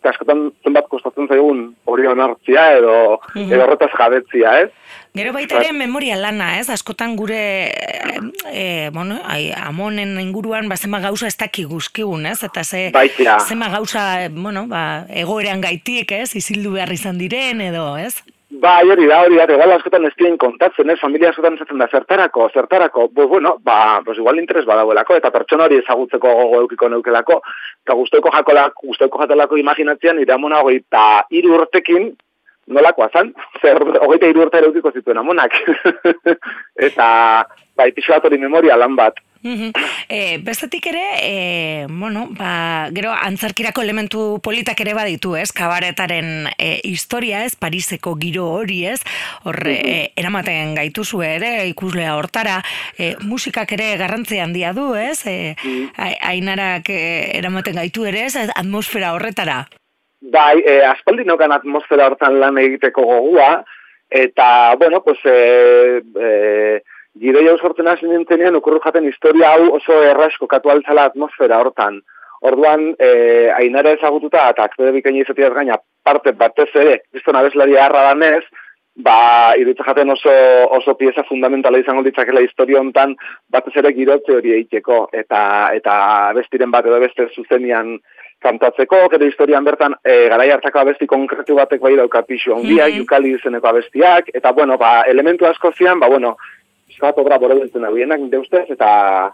eta 0.00 0.10
askotan 0.12 0.52
zenbat 0.62 0.86
kostatzen 0.92 1.26
zaigun 1.26 1.74
hori 1.86 2.06
onartzia 2.06 2.76
edo, 2.78 3.20
Mhm. 3.34 3.52
edo 3.52 3.62
horretaz 3.64 3.90
jabetzia, 3.98 4.60
ez? 4.60 4.70
Gero 5.16 5.32
baita 5.32 5.56
ere 5.56 5.72
memoria 5.72 6.14
lana, 6.16 6.58
ez? 6.60 6.68
Askotan 6.70 7.16
gure 7.16 7.72
e, 8.52 8.90
bueno, 8.92 9.16
ai, 9.24 9.50
amonen 9.56 10.20
inguruan 10.20 10.68
ba 10.68 10.76
zema 10.76 11.00
gauza 11.00 11.26
ez 11.26 11.36
daki 11.36 11.64
guzkigun, 11.64 12.26
ez? 12.26 12.42
Eta 12.44 12.62
ze 12.64 12.92
zema 13.48 13.68
gauza, 13.70 14.28
bueno, 14.30 14.66
ba 14.68 15.06
egoeran 15.08 15.60
gaitik, 15.60 16.12
ez? 16.12 16.36
Isildu 16.36 16.72
behar 16.72 16.92
izan 16.92 17.18
diren 17.18 17.60
edo, 17.60 17.96
ez? 17.96 18.22
Bai, 18.60 18.88
hori 18.88 19.06
da, 19.06 19.18
hori 19.24 19.36
da, 19.36 19.44
igual 19.52 19.72
askotan 19.74 20.06
ez 20.08 20.12
dien 20.16 20.36
kontatzen, 20.40 20.88
ez, 20.88 20.96
familia 21.00 21.28
askotan 21.32 21.58
esaten 21.58 21.80
da, 21.82 21.88
zertarako, 21.92 22.46
zertarako, 22.54 23.08
bu, 23.12 23.26
bueno, 23.28 23.56
ba, 23.64 24.00
pues 24.04 24.16
igual 24.18 24.38
interes 24.40 24.64
badagoelako, 24.68 25.16
eta 25.18 25.32
pertsona 25.34 25.66
hori 25.66 25.80
ezagutzeko 25.82 26.32
gogo 26.38 26.60
eukiko 26.62 26.88
neukelako, 26.88 27.40
eta 27.84 27.96
guzteko 27.98 28.32
jakolak, 28.32 28.78
guzteko 28.84 29.20
jatelako 29.24 29.58
imaginatzean, 29.60 30.16
nire 30.16 30.32
amona 30.32 30.62
hogeita 30.62 31.02
hiru 31.34 31.52
urtekin, 31.58 32.08
nolakoa 32.72 33.10
zan, 33.12 33.34
zer, 33.62 33.82
hogeita 34.06 34.30
hiru 34.30 34.46
urte 34.46 34.62
ere 34.62 34.70
eukiko 34.70 34.94
zituen 34.94 35.20
amonak. 35.20 35.58
eta, 36.88 37.08
bai, 37.76 37.90
pixo 37.92 38.14
bat 38.14 38.30
hori 38.30 38.40
memoria 38.40 38.78
lan 38.80 38.96
bat. 38.96 39.20
E, 40.08 40.38
bestetik 40.42 40.86
ere, 40.90 41.04
e, 41.22 41.86
bueno, 41.88 42.26
ba, 42.38 42.88
gero 42.94 43.12
antzarkirako 43.12 43.82
elementu 43.82 44.24
politak 44.42 44.80
ere 44.84 44.94
baditu, 44.96 45.34
ez? 45.36 45.50
Kabaretaren 45.56 46.48
e, 46.58 46.80
historia, 46.84 47.44
ez? 47.44 47.56
Pariseko 47.56 48.16
giro 48.20 48.46
hori, 48.58 48.84
ez? 48.86 49.00
Horre, 49.44 49.76
e, 49.76 49.96
eramaten 50.16 50.74
gaituzu 50.78 51.22
ere, 51.26 51.52
ikuslea 51.72 52.16
hortara, 52.16 52.60
e, 52.98 53.14
musikak 53.22 53.72
ere 53.78 53.94
garrantzi 54.00 54.40
handia 54.42 54.72
du, 54.76 54.92
ez? 54.94 55.22
E, 55.26 55.54
ainarak 55.96 56.90
e, 56.90 57.00
eramaten 57.38 57.78
gaitu 57.82 58.06
ere, 58.06 58.26
ez? 58.26 58.48
Atmosfera 58.54 59.14
horretara. 59.16 59.64
Bai, 60.32 60.58
e, 60.64 60.80
aspaldi 60.86 61.26
nokan 61.28 61.52
atmosfera 61.54 62.08
hortan 62.10 62.40
lan 62.40 62.58
egiteko 62.58 63.04
gogua, 63.04 63.64
eta, 64.10 64.74
bueno, 64.78 65.02
pues, 65.04 65.18
e, 65.24 66.02
e, 66.02 66.82
gire 67.20 67.44
jau 67.46 67.56
sortzen 67.58 67.88
hasi 67.88 68.06
nintzenean, 68.10 68.58
okurru 68.58 68.80
jaten 68.84 69.08
historia 69.08 69.54
hau 69.54 69.72
oso 69.78 70.02
erraz 70.04 70.34
kokatu 70.40 70.70
altzala 70.70 71.08
atmosfera 71.10 71.58
hortan. 71.62 72.02
Orduan, 72.46 72.90
e, 73.00 73.48
ainara 73.56 73.94
ezagututa, 73.96 74.50
eta 74.52 74.66
aktore 74.68 74.92
bikaini 74.92 75.22
izateaz 75.24 75.54
gaina, 75.54 75.78
parte 76.04 76.32
batez 76.36 76.68
ere, 76.74 77.00
bizton 77.12 77.38
abeslari 77.38 77.78
harra 77.80 78.02
danez, 78.10 78.44
ba, 78.96 79.54
iruditza 79.60 79.84
jaten 79.88 80.12
oso, 80.12 80.34
oso 80.76 80.94
pieza 80.96 81.24
fundamentala 81.28 81.80
izango 81.80 82.04
ditzakela 82.04 82.44
historia 82.44 82.80
hontan, 82.80 83.16
batez 83.52 83.74
ere 83.80 83.92
girotze 83.96 84.36
hori 84.36 84.52
eiteko, 84.60 85.06
eta, 85.12 85.40
eta 85.76 85.96
bestiren 86.36 86.70
bat 86.70 86.86
edo 86.86 87.00
beste 87.00 87.28
zuzenian 87.34 87.96
kantatzeko, 88.44 89.06
gero 89.12 89.26
historian 89.26 89.64
bertan 89.64 89.96
e, 90.04 90.26
garai 90.28 90.50
hartako 90.52 90.82
abesti 90.82 91.08
konkretu 91.08 91.56
batek 91.56 91.80
bai 91.80 91.94
dauka 91.96 92.22
pixu 92.22 92.52
handia, 92.54 92.86
Mhm. 92.86 92.98
Yukali 93.00 93.32
izeneko 93.34 93.68
abestiak, 93.68 94.28
eta 94.34 94.52
bueno, 94.52 94.76
ba, 94.76 95.02
elementu 95.08 95.46
asko 95.46 95.72
zian, 95.72 95.98
ba, 96.00 96.08
bueno, 96.08 96.36
bat 97.00 97.18
obra 97.18 97.38
borobiltzen 97.38 97.84
abienak, 97.84 98.20
nire 98.20 98.38
ustez, 98.38 98.66
eta 98.70 99.32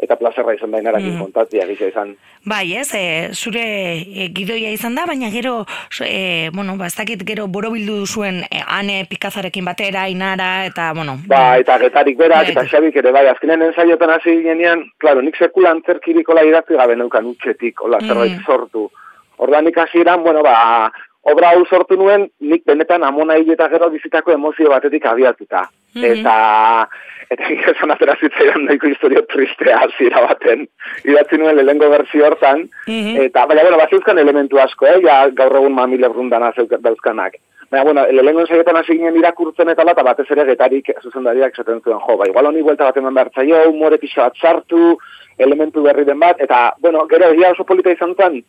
eta 0.00 0.16
plazerra 0.16 0.54
izan 0.54 0.70
da 0.72 0.78
inarakin 0.80 1.12
Mhm. 1.12 1.20
kontatzea 1.20 1.66
gisa 1.68 1.84
izan. 1.90 2.14
Bai, 2.46 2.72
ez, 2.74 2.88
e, 2.94 3.28
zure 3.34 3.60
e, 4.00 4.28
gidoia 4.32 4.70
izan 4.72 4.94
da, 4.94 5.04
baina 5.04 5.28
gero, 5.30 5.66
e, 6.00 6.48
bueno, 6.54 6.78
ba, 6.78 6.86
ez 6.86 6.94
dakit 6.96 7.20
gero 7.28 7.46
borobildu 7.48 8.06
zuen 8.06 8.38
e, 8.50 8.62
ane 8.66 9.04
pikazarekin 9.10 9.62
batera, 9.62 10.08
inara, 10.08 10.64
eta, 10.64 10.94
bueno, 10.94 11.18
Ba, 11.26 11.58
eta 11.58 11.76
getarik 11.78 12.16
berak, 12.16 12.44
Bai. 12.46 12.50
eta 12.52 12.64
xabik 12.64 12.96
ere, 12.96 13.12
bai, 13.12 13.26
azkenen 13.28 13.60
ensaiotan 13.60 14.10
hasi 14.10 14.40
ginean, 14.42 14.86
klaro, 14.96 15.20
nik 15.20 15.36
sekula 15.36 15.70
antzerkirikola 15.70 16.44
idatzi 16.44 16.74
gabe 16.80 16.96
neukan 16.96 17.26
utxetik, 17.26 17.78
hola, 17.82 18.00
zerbait 18.00 18.32
Mhm. 18.38 18.44
sortu. 18.46 18.90
Ordan 19.36 19.64
nik 19.66 19.76
hasieran, 19.76 20.22
bueno, 20.22 20.42
ba, 20.42 20.90
obra 21.22 21.50
hau 21.52 21.64
sortu 21.66 21.96
nuen, 21.96 22.30
nik 22.40 22.64
benetan 22.66 23.02
amona 23.04 23.36
hil 23.36 23.50
eta 23.52 23.68
gero 23.68 23.90
bizitako 23.90 24.32
emozio 24.32 24.70
batetik 24.70 25.06
abiatuta. 25.06 25.66
Mhm. 25.94 26.04
Eta, 26.04 26.88
eta 27.30 27.48
nik 27.48 27.66
esan 27.74 27.90
atera 27.90 28.14
zitzaidan 28.20 28.64
nahiko 28.64 28.86
historio 28.88 29.22
tristea 29.26 29.78
hasiera 29.84 30.20
baten. 30.26 30.66
Idatzi 31.04 31.38
nuen 31.38 31.56
lehengo 31.56 31.90
berzio 31.90 32.26
hortan, 32.26 32.68
Mhm. 32.86 33.16
eta, 33.26 33.46
baina, 33.46 33.62
bueno, 33.62 33.76
bazeuzkan 33.78 34.18
elementu 34.18 34.58
asko, 34.58 34.86
eh, 34.86 35.00
ja, 35.02 35.28
gaur 35.30 35.56
egun 35.56 35.72
mamile 35.74 36.08
brundana 36.08 36.52
zeuk- 36.52 36.78
dauzkanak. 36.80 37.34
Baina, 37.70 37.84
bueno, 37.84 38.06
lehengo 38.10 38.40
ensaiotan 38.40 38.76
hasi 38.76 38.92
ginen 38.96 39.16
irakurtzen 39.16 39.68
eta 39.68 39.82
ala, 39.82 39.92
eta 39.92 40.02
batez 40.02 40.30
ere 40.30 40.44
getarik 40.44 40.90
zuzendariak 41.02 41.52
esaten 41.52 41.80
zuen, 41.82 41.98
jo, 42.00 42.16
ba, 42.16 42.26
igual 42.26 42.46
honi 42.46 42.62
buelta 42.62 42.84
bat 42.84 42.96
eman 42.96 43.14
behar 43.14 43.30
zaio, 43.34 43.68
humore 43.68 43.98
pixo 43.98 44.20
bat 44.22 44.34
sartu, 44.40 44.98
elementu 45.38 45.82
berri 45.82 46.04
den 46.04 46.18
bat, 46.18 46.40
eta, 46.40 46.74
bueno, 46.80 47.06
gero, 47.06 47.30
egia 47.30 47.50
oso 47.52 47.64
polita 47.64 47.90
izan 47.90 48.14
zen, 48.16 48.42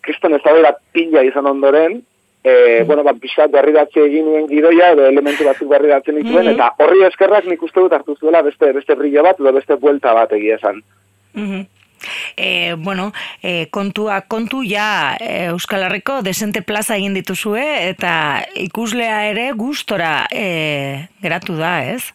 kriston 0.00 0.34
ez 0.34 0.42
da 0.42 0.76
pila 0.92 1.24
izan 1.24 1.46
ondoren, 1.46 2.02
e, 2.44 2.84
bueno, 2.84 3.02
ba, 3.04 3.12
pixat 3.14 3.50
berri 3.50 3.72
datze 3.72 4.00
egin 4.04 4.24
nuen 4.24 4.46
gidoia, 4.48 4.92
edo 4.92 5.06
elementu 5.06 5.44
batzuk 5.44 5.68
berri 5.68 5.88
datzen 5.88 6.16
dituen, 6.16 6.46
Mhm. 6.46 6.54
eta 6.54 6.74
horri 6.78 7.02
eskerrak 7.04 7.44
nik 7.46 7.62
uste 7.62 7.80
dut 7.80 7.92
hartu 7.92 8.16
zuela 8.16 8.42
beste, 8.42 8.72
beste 8.72 8.94
brillo 8.94 9.22
bat, 9.22 9.40
edo 9.40 9.52
beste 9.52 9.74
buelta 9.76 10.14
bat 10.14 10.32
egia 10.32 10.56
esan. 10.56 10.82
E, 12.36 12.74
bueno, 12.78 13.12
e, 13.42 13.66
kontua 13.70 14.20
kontu 14.20 14.62
ja 14.62 15.16
e, 15.20 15.46
Euskal 15.50 15.82
Herriko 15.82 16.22
desente 16.22 16.62
plaza 16.62 16.96
egin 16.96 17.14
dituzue 17.14 17.88
eta 17.88 18.44
ikuslea 18.54 19.26
ere 19.32 19.50
gustora 19.52 20.26
e, 20.30 21.08
geratu 21.20 21.56
da, 21.58 21.84
ez? 21.90 22.14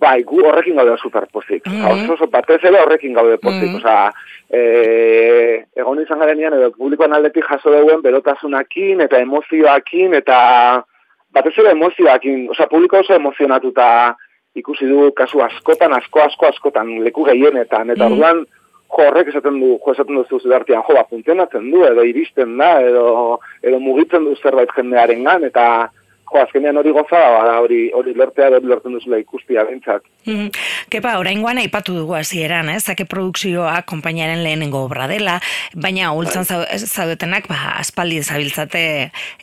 Bai, 0.00 0.22
gu 0.24 0.42
horrekin 0.44 0.76
gaude 0.76 0.96
superpozik. 1.00 1.66
Mm 1.66 1.72
Mhm. 1.72 1.92
Oso 2.04 2.12
oso 2.14 2.26
batez 2.26 2.62
ere 2.64 2.80
horrekin 2.80 3.14
gaude 3.14 3.38
pozik. 3.38 3.70
Mhm. 3.70 3.76
Osea, 3.76 4.12
e, 4.50 5.64
egon 5.76 6.02
izan 6.02 6.18
garenean, 6.18 6.54
edo 6.54 6.70
publikoan 6.72 7.12
aldetik 7.12 7.44
jaso 7.48 7.70
duen 7.70 8.02
berotasunakin 8.02 9.00
eta 9.00 9.18
emozioakin 9.18 10.14
eta 10.14 10.84
batez 11.32 11.54
ere 11.58 11.70
emozioakin. 11.70 12.48
Osea, 12.50 12.66
publiko 12.68 12.98
oso 12.98 13.14
emozionatuta 13.14 14.14
ikusi 14.54 14.86
du 14.88 15.12
kasu 15.12 15.40
askotan, 15.44 15.92
asko, 15.92 16.20
asko, 16.20 16.46
askotan, 16.46 17.04
leku 17.04 17.24
gehienetan. 17.24 17.90
Eta 17.90 18.04
Mhm. 18.08 18.12
orduan, 18.12 18.46
jo, 18.88 19.02
horrek 19.08 19.28
esaten 19.28 19.60
du, 19.60 19.78
jo, 19.84 19.92
esaten 19.92 20.16
duzu 20.16 20.40
zudartian, 20.40 20.82
jo, 20.88 20.94
ba, 20.94 21.04
funtzionatzen 21.10 21.70
du, 21.70 21.84
edo 21.84 22.02
iristen 22.04 22.56
da, 22.56 22.80
edo, 22.80 23.40
edo 23.62 23.80
mugitzen 23.80 24.24
du 24.24 24.34
zerbait 24.36 24.70
jendearengan 24.76 25.44
eta 25.44 25.90
jo, 26.32 26.40
azkenean 26.42 26.76
hori 26.76 26.90
goza, 26.92 27.20
ba, 27.20 27.58
hori, 27.62 27.90
hori 27.94 28.14
lertea, 28.14 28.48
hori 28.58 28.66
lertzen 28.68 28.92
duzula 28.96 29.18
ikustia 29.22 29.64
bentsat. 29.68 30.02
Mhm. 30.26 30.48
Kepa, 30.90 31.16
oraingoan 31.20 31.58
aipatu 31.62 31.94
dugu 31.94 32.14
hasieran, 32.18 32.68
ez? 32.72 32.82
Zake 32.84 33.04
produkzioa 33.06 33.82
konpainiaren 33.86 34.42
lehenengo 34.42 34.82
obra 34.84 35.06
dela, 35.10 35.38
baina 35.74 36.10
holtzan 36.12 36.44
zau- 36.44 36.66
zaudetenak, 36.78 37.46
ba, 37.48 37.76
aspaldi 37.78 38.22
zabiltzate 38.22 38.82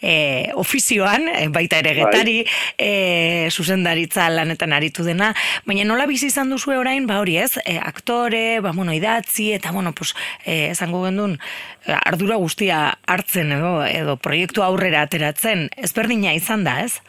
e, 0.02 0.14
ofizioan, 0.60 1.28
e, 1.32 1.48
baita 1.54 1.80
ere 1.80 1.94
getari, 1.96 2.46
e, 2.78 3.48
zuzendaritza 3.52 4.28
lanetan 4.30 4.74
aritu 4.76 5.04
dena, 5.08 5.34
baina 5.66 5.86
nola 5.88 6.06
bizi 6.10 6.28
izan 6.28 6.50
duzue 6.52 6.78
orain, 6.78 7.08
ba 7.08 7.20
hori 7.22 7.38
ez, 7.38 7.54
e, 7.66 7.78
aktore, 7.80 8.60
ba, 8.64 8.72
bueno, 8.76 8.94
idatzi, 8.94 9.54
eta, 9.54 9.72
bueno, 9.72 9.94
pues, 9.94 10.14
e, 10.46 10.70
esango 10.72 11.04
gendun, 11.06 11.38
e, 11.88 11.94
ardura 11.96 12.36
guztia 12.42 12.98
hartzen 13.08 13.52
edo, 13.56 13.74
edo 13.86 14.18
proiektu 14.18 14.64
aurrera 14.64 15.02
ateratzen, 15.08 15.70
ezberdina 15.78 16.34
izan 16.36 16.64
da, 16.68 16.73
ez? 16.82 17.02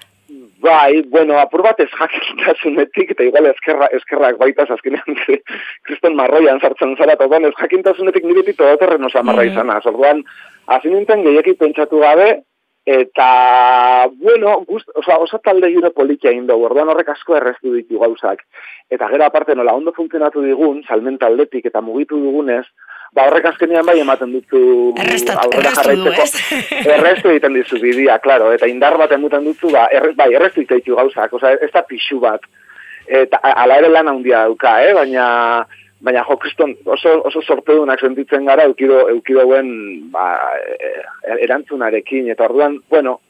Bai, 0.61 1.03
bueno, 1.13 1.39
apur 1.39 1.63
bat 1.63 1.79
ez 1.81 1.91
jakintasunetik, 1.93 3.11
eta 3.11 3.23
igual 3.23 3.47
eskerra, 3.47 3.87
eskerrak 3.93 4.39
baitaz 4.39 4.71
azkenean 4.71 5.19
kriston 5.85 6.17
marroian 6.17 6.61
sartzen 6.61 6.97
zara, 6.97 7.13
eta 7.13 7.25
ez 7.25 7.53
jakintasunetik 7.61 8.25
nire 8.25 8.43
pito 8.43 8.65
doterren 8.65 9.05
osa 9.05 9.23
marra 9.23 9.45
Mhm. 9.45 9.53
izana. 9.53 9.81
Orduan, 9.85 10.25
hasi 10.67 10.89
nintzen 10.89 11.23
gehiagik 11.23 11.59
pentsatu 11.59 11.99
gabe, 11.99 12.43
eta, 12.87 14.09
bueno, 14.17 14.65
gust, 14.67 14.89
oza, 14.95 15.19
oso 15.19 15.39
talde 15.39 15.73
jure 15.73 15.91
politia 15.91 16.31
indo, 16.31 16.57
orduan 16.59 16.89
horrek 16.89 17.09
asko 17.09 17.37
erreztu 17.37 17.73
ditu 17.73 17.99
gauzak. 17.99 18.43
Eta 18.91 19.09
gero 19.09 19.25
aparte 19.25 19.55
nola 19.55 19.73
ondo 19.73 19.93
funtzionatu 19.93 20.43
digun, 20.43 20.83
salmenta 20.85 21.27
aldetik 21.27 21.67
eta 21.67 21.81
mugitu 21.81 22.17
dugunez, 22.21 22.67
ba 23.15 23.29
horrek 23.29 23.47
azkenean 23.47 23.87
bai 23.87 24.01
ematen 24.03 24.33
Errestat- 24.35 25.39
aurrera 25.45 25.71
jarraitzeko. 25.77 26.27
errestu 26.97 27.31
egiten 27.31 27.55
dizu 27.55 27.79
bidea, 27.83 28.19
claro, 28.19 28.51
eta 28.53 28.67
indar 28.67 28.99
bat 28.99 29.13
emuten 29.13 29.45
duzu, 29.45 29.71
ba, 29.71 29.87
erre, 29.93 30.13
bai, 30.19 30.33
errestu 30.35 30.65
ditu 30.67 30.97
gauzak, 30.99 31.33
oza, 31.33 31.55
ez 31.63 31.71
da 31.73 31.83
pixu 31.87 32.19
bat. 32.21 32.43
Eta 33.07 33.39
ala 33.39 33.79
ere 33.79 33.89
lan 33.93 34.09
handia 34.09 34.45
dauka, 34.49 34.79
eh? 34.83 34.95
baina 34.97 35.27
baina 36.05 36.25
jo, 36.29 36.37
kriston 36.37 36.75
oso, 36.85 37.15
oso 37.25 37.41
sortedunak 37.43 38.01
sentitzen 38.01 38.45
gara 38.45 38.67
eukido, 38.69 39.07
eukidoen 39.09 39.71
ba, 40.13 40.27
e- 40.61 41.39
erantzunarekin, 41.47 42.29
eta 42.35 42.45
orduan, 42.45 42.81
bueno, 42.91 43.21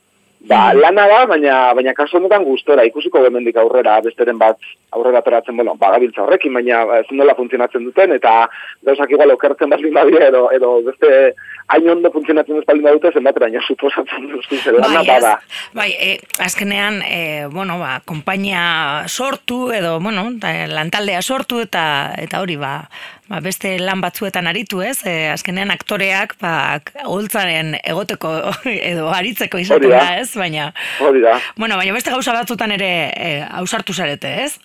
ba, 0.48 0.72
Mhm. 0.74 0.80
lana 0.80 1.06
da, 1.08 1.26
baina, 1.26 1.74
baina 1.74 1.94
kasu 1.94 2.16
honetan 2.18 2.44
gustora, 2.44 2.84
ikusiko 2.84 3.24
hemendik 3.24 3.56
aurrera, 3.56 4.00
besteren 4.00 4.38
bat 4.38 4.58
aurrera 4.92 5.18
ateratzen, 5.18 5.56
bueno, 5.56 5.74
bagabiltza 5.74 6.22
horrekin, 6.22 6.52
baina 6.54 6.84
ez 7.00 7.06
nola 7.10 7.34
funtzionatzen 7.34 7.84
duten, 7.84 8.12
eta 8.12 8.48
gauzak 8.86 9.10
igual 9.10 9.30
okertzen 9.34 9.70
baldin 9.70 9.94
badira, 9.94 10.28
edo, 10.28 10.50
edo 10.52 10.82
beste 10.86 11.34
hain 11.68 11.88
ondo 11.90 12.10
funtzionatzen 12.12 12.58
ez 12.60 12.64
baldin 12.68 12.84
badute, 12.84 13.10
zenbateraino 13.12 13.60
suposatzen 13.66 14.28
duzu, 14.30 14.56
zer 14.60 14.74
lana 14.78 15.00
Bai, 15.00 15.06
bada. 15.08 15.32
Bai, 15.72 15.90
e, 15.98 16.20
azkenean, 16.38 17.00
e, 17.02 17.46
bueno, 17.50 17.78
ba, 17.80 18.00
konpainia 18.04 19.04
sortu, 19.08 19.72
edo, 19.72 19.98
bueno, 20.00 20.28
da, 20.38 20.52
lantaldea 20.68 21.22
sortu, 21.22 21.60
eta 21.64 22.14
eta 22.18 22.40
hori, 22.44 22.56
ba, 22.56 22.88
ba, 23.28 23.40
beste 23.44 23.76
lan 23.80 24.02
batzuetan 24.04 24.46
aritu, 24.50 24.82
ez? 24.82 24.98
E, 25.06 25.30
azkenean 25.32 25.72
aktoreak, 25.74 26.36
ba, 26.42 26.80
holtzaren 27.04 27.74
egoteko, 27.82 28.32
edo 28.90 29.08
aritzeko 29.14 29.58
izaten 29.62 29.88
Hori 29.90 29.94
da. 29.96 30.04
ez? 30.20 30.30
Baina, 30.36 30.72
Hori 31.00 31.24
da. 31.24 31.38
bueno, 31.56 31.78
baina 31.80 31.96
beste 31.96 32.12
gauza 32.14 32.36
batzutan 32.36 32.74
ere 32.76 32.92
e, 33.16 33.32
ausartu 33.62 33.94
zarete, 33.94 34.34
ez? 34.44 34.58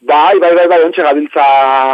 Bai, 0.00 0.38
bai, 0.40 0.54
bai, 0.56 0.66
bai, 0.66 0.80
ontsa 0.86 1.04
gabiltza, 1.04 1.44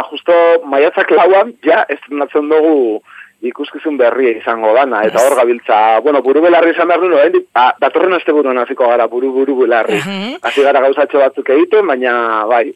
justo 0.09 0.33
maiatzak 0.71 1.11
lauan, 1.11 1.51
ja, 1.65 1.83
estrenatzen 1.91 2.47
dugu 2.49 3.01
ikuskizun 3.45 3.99
berria 3.99 4.31
izango 4.39 4.71
dana, 4.73 5.03
eta 5.05 5.21
hor 5.21 5.35
gabiltza, 5.37 5.99
bueno, 6.05 6.23
buru 6.25 6.41
belarri 6.41 6.71
izan 6.73 6.87
behar 6.89 7.03
duen, 7.03 7.35
ah, 7.53 7.73
datorren 7.83 8.15
azte 8.17 8.33
buruan 8.33 8.57
hasiko 8.57 8.87
gara 8.89 9.05
buru 9.11 9.29
buru 9.35 9.59
belarri. 9.59 9.99
Mhm. 9.99 10.39
Hasi 10.41 10.63
gara 10.65 10.81
gauzatxo 10.87 11.19
batzuk 11.21 11.51
egiten, 11.53 11.85
baina, 11.85 12.45
bai, 12.49 12.71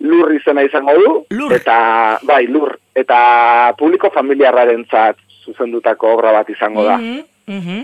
lur 0.00 0.32
izena 0.34 0.62
izango 0.62 0.92
du, 0.98 1.26
Lur. 1.30 1.52
eta, 1.52 2.18
bai, 2.22 2.46
lur, 2.46 2.78
eta 2.94 3.74
publiko 3.78 4.10
familiarraren 4.10 4.86
zat 4.90 5.16
zuzendutako 5.44 6.14
obra 6.14 6.32
bat 6.32 6.48
izango 6.50 6.84
da. 6.84 6.96
Mhm, 6.96 7.20
mhm. 7.46 7.80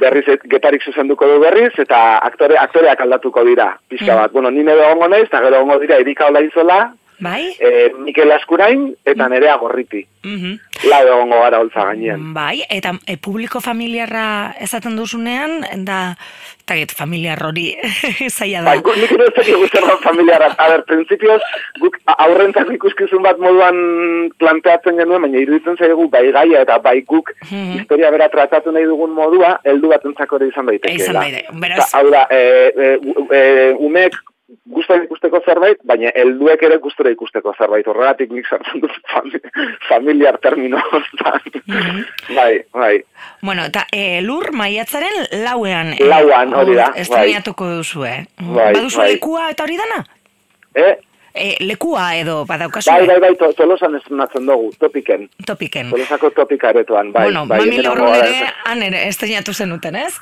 berriz 0.00 0.28
et- 0.28 0.42
getarik 0.48 0.82
zuzenduko 0.84 1.26
du 1.26 1.40
berriz, 1.40 1.72
eta 1.78 2.18
aktore, 2.18 2.56
aktoreak 2.58 3.00
aldatuko 3.00 3.44
dira, 3.44 3.78
pixka 3.88 4.12
Mm. 4.14 4.16
bat. 4.18 4.32
Bueno, 4.32 4.50
nire 4.50 4.72
egongo 4.72 5.08
naiz, 5.08 5.24
eta 5.24 5.40
gero 5.40 5.56
egongo 5.56 5.78
dira 5.78 5.96
Erika 5.96 6.26
Olaizola, 6.26 6.92
Bai? 7.20 7.54
e, 7.60 7.92
Mikel 7.98 8.30
Askurain, 8.32 8.94
eta 9.04 9.28
nerea 9.28 9.56
gorriti. 9.56 10.06
Mhm. 10.24 10.58
Lau 10.88 11.02
egongo 11.06 11.40
gara 11.42 11.58
holtza 11.60 11.84
gainean. 11.84 12.32
Bai, 12.34 12.62
eta 12.70 12.92
e, 13.06 13.16
publiko 13.16 13.60
familiarra 13.60 14.54
ezaten 14.60 14.96
duzunean, 14.96 15.60
da, 15.84 16.16
eta 16.64 16.74
get, 16.74 16.92
familiar 16.96 17.38
hori 17.44 17.76
zaila 18.36 18.62
da. 18.62 18.70
Bai, 18.70 18.78
guk 18.80 18.96
nik 18.96 19.12
ere 19.12 19.24
ez 19.28 19.34
dakik 19.36 19.56
guztien 19.60 19.84
familiara. 20.02 20.48
A 20.58 20.68
ber, 20.72 20.84
prinsipioz, 20.88 21.40
guk 21.80 21.98
aurrentzako 22.18 22.72
ikuskizun 22.72 23.22
bat 23.22 23.38
moduan 23.38 24.30
planteatzen 24.38 24.96
genuen, 24.98 25.22
baina 25.22 25.38
iruditzen 25.44 25.76
zaigu 25.78 26.08
bai 26.08 26.24
gaia 26.32 26.62
eta 26.66 26.78
bai 26.78 27.00
guk 27.02 27.30
Mhm. 27.50 27.78
historia 27.78 28.10
bera 28.10 28.28
tratatu 28.28 28.72
nahi 28.72 28.84
dugun 28.84 29.12
modua, 29.14 29.60
heldu 29.64 29.88
batentzako 29.92 30.36
ere 30.40 30.48
izan 30.48 30.66
daitekeela. 30.66 31.02
Izan 31.04 31.20
daite- 31.20 31.46
beraz- 31.60 31.92
Hau 31.94 32.08
da, 32.10 32.26
e, 32.30 32.40
e, 32.76 32.96
u- 33.04 33.28
e, 33.32 33.74
umeek 33.78 34.14
gustora 34.66 35.04
ikusteko 35.04 35.40
zerbait, 35.46 35.78
baina 35.84 36.10
helduek 36.14 36.62
ere 36.62 36.78
gustora 36.82 37.10
ikusteko 37.14 37.54
zerbait. 37.58 37.86
Horregatik 37.86 38.30
nik 38.32 38.46
sartzen 38.50 38.80
dut 38.82 38.92
fami, 39.12 39.40
familiar 39.88 40.38
termino. 40.42 40.80
Mhm. 41.66 42.04
Bai, 42.36 42.64
bai. 42.72 43.02
Bueno, 43.42 43.64
eta 43.70 43.86
e, 43.92 44.20
lur 44.22 44.50
maiatzaren 44.52 45.42
lauean. 45.44 45.94
Lauan, 46.00 46.54
hori 46.54 46.74
da, 46.76 46.90
bai. 46.90 47.00
Estrenatuko 47.00 47.68
duzu, 47.78 48.04
eh? 48.04 48.24
Bai, 48.40 48.72
Baduzu 48.74 48.98
bai. 48.98 49.10
lekua 49.14 49.48
eta 49.50 49.64
hori 49.64 49.76
dana? 49.80 50.04
Eh? 50.74 50.94
E, 51.34 51.56
lekua 51.66 52.14
edo 52.14 52.44
badaukazu 52.46 52.90
Bai, 52.90 53.06
bai, 53.06 53.18
bai, 53.20 53.32
to, 53.36 53.48
tolosan 53.58 53.96
estrenatzen 53.98 54.46
dugu, 54.46 54.70
topiken. 54.78 55.28
topiken. 55.46 55.90
Tolosako 55.90 56.30
topika 56.30 56.68
aretoan, 56.68 57.12
bai. 57.12 57.24
bueno, 57.24 57.46
bai, 57.46 57.58
hemen 57.64 57.86
horren 57.90 58.14
ere, 58.20 58.52
han 58.64 58.82
ere 58.82 59.08
estrenatu 59.08 59.52
zenuten, 59.54 59.96
ez? 59.96 60.14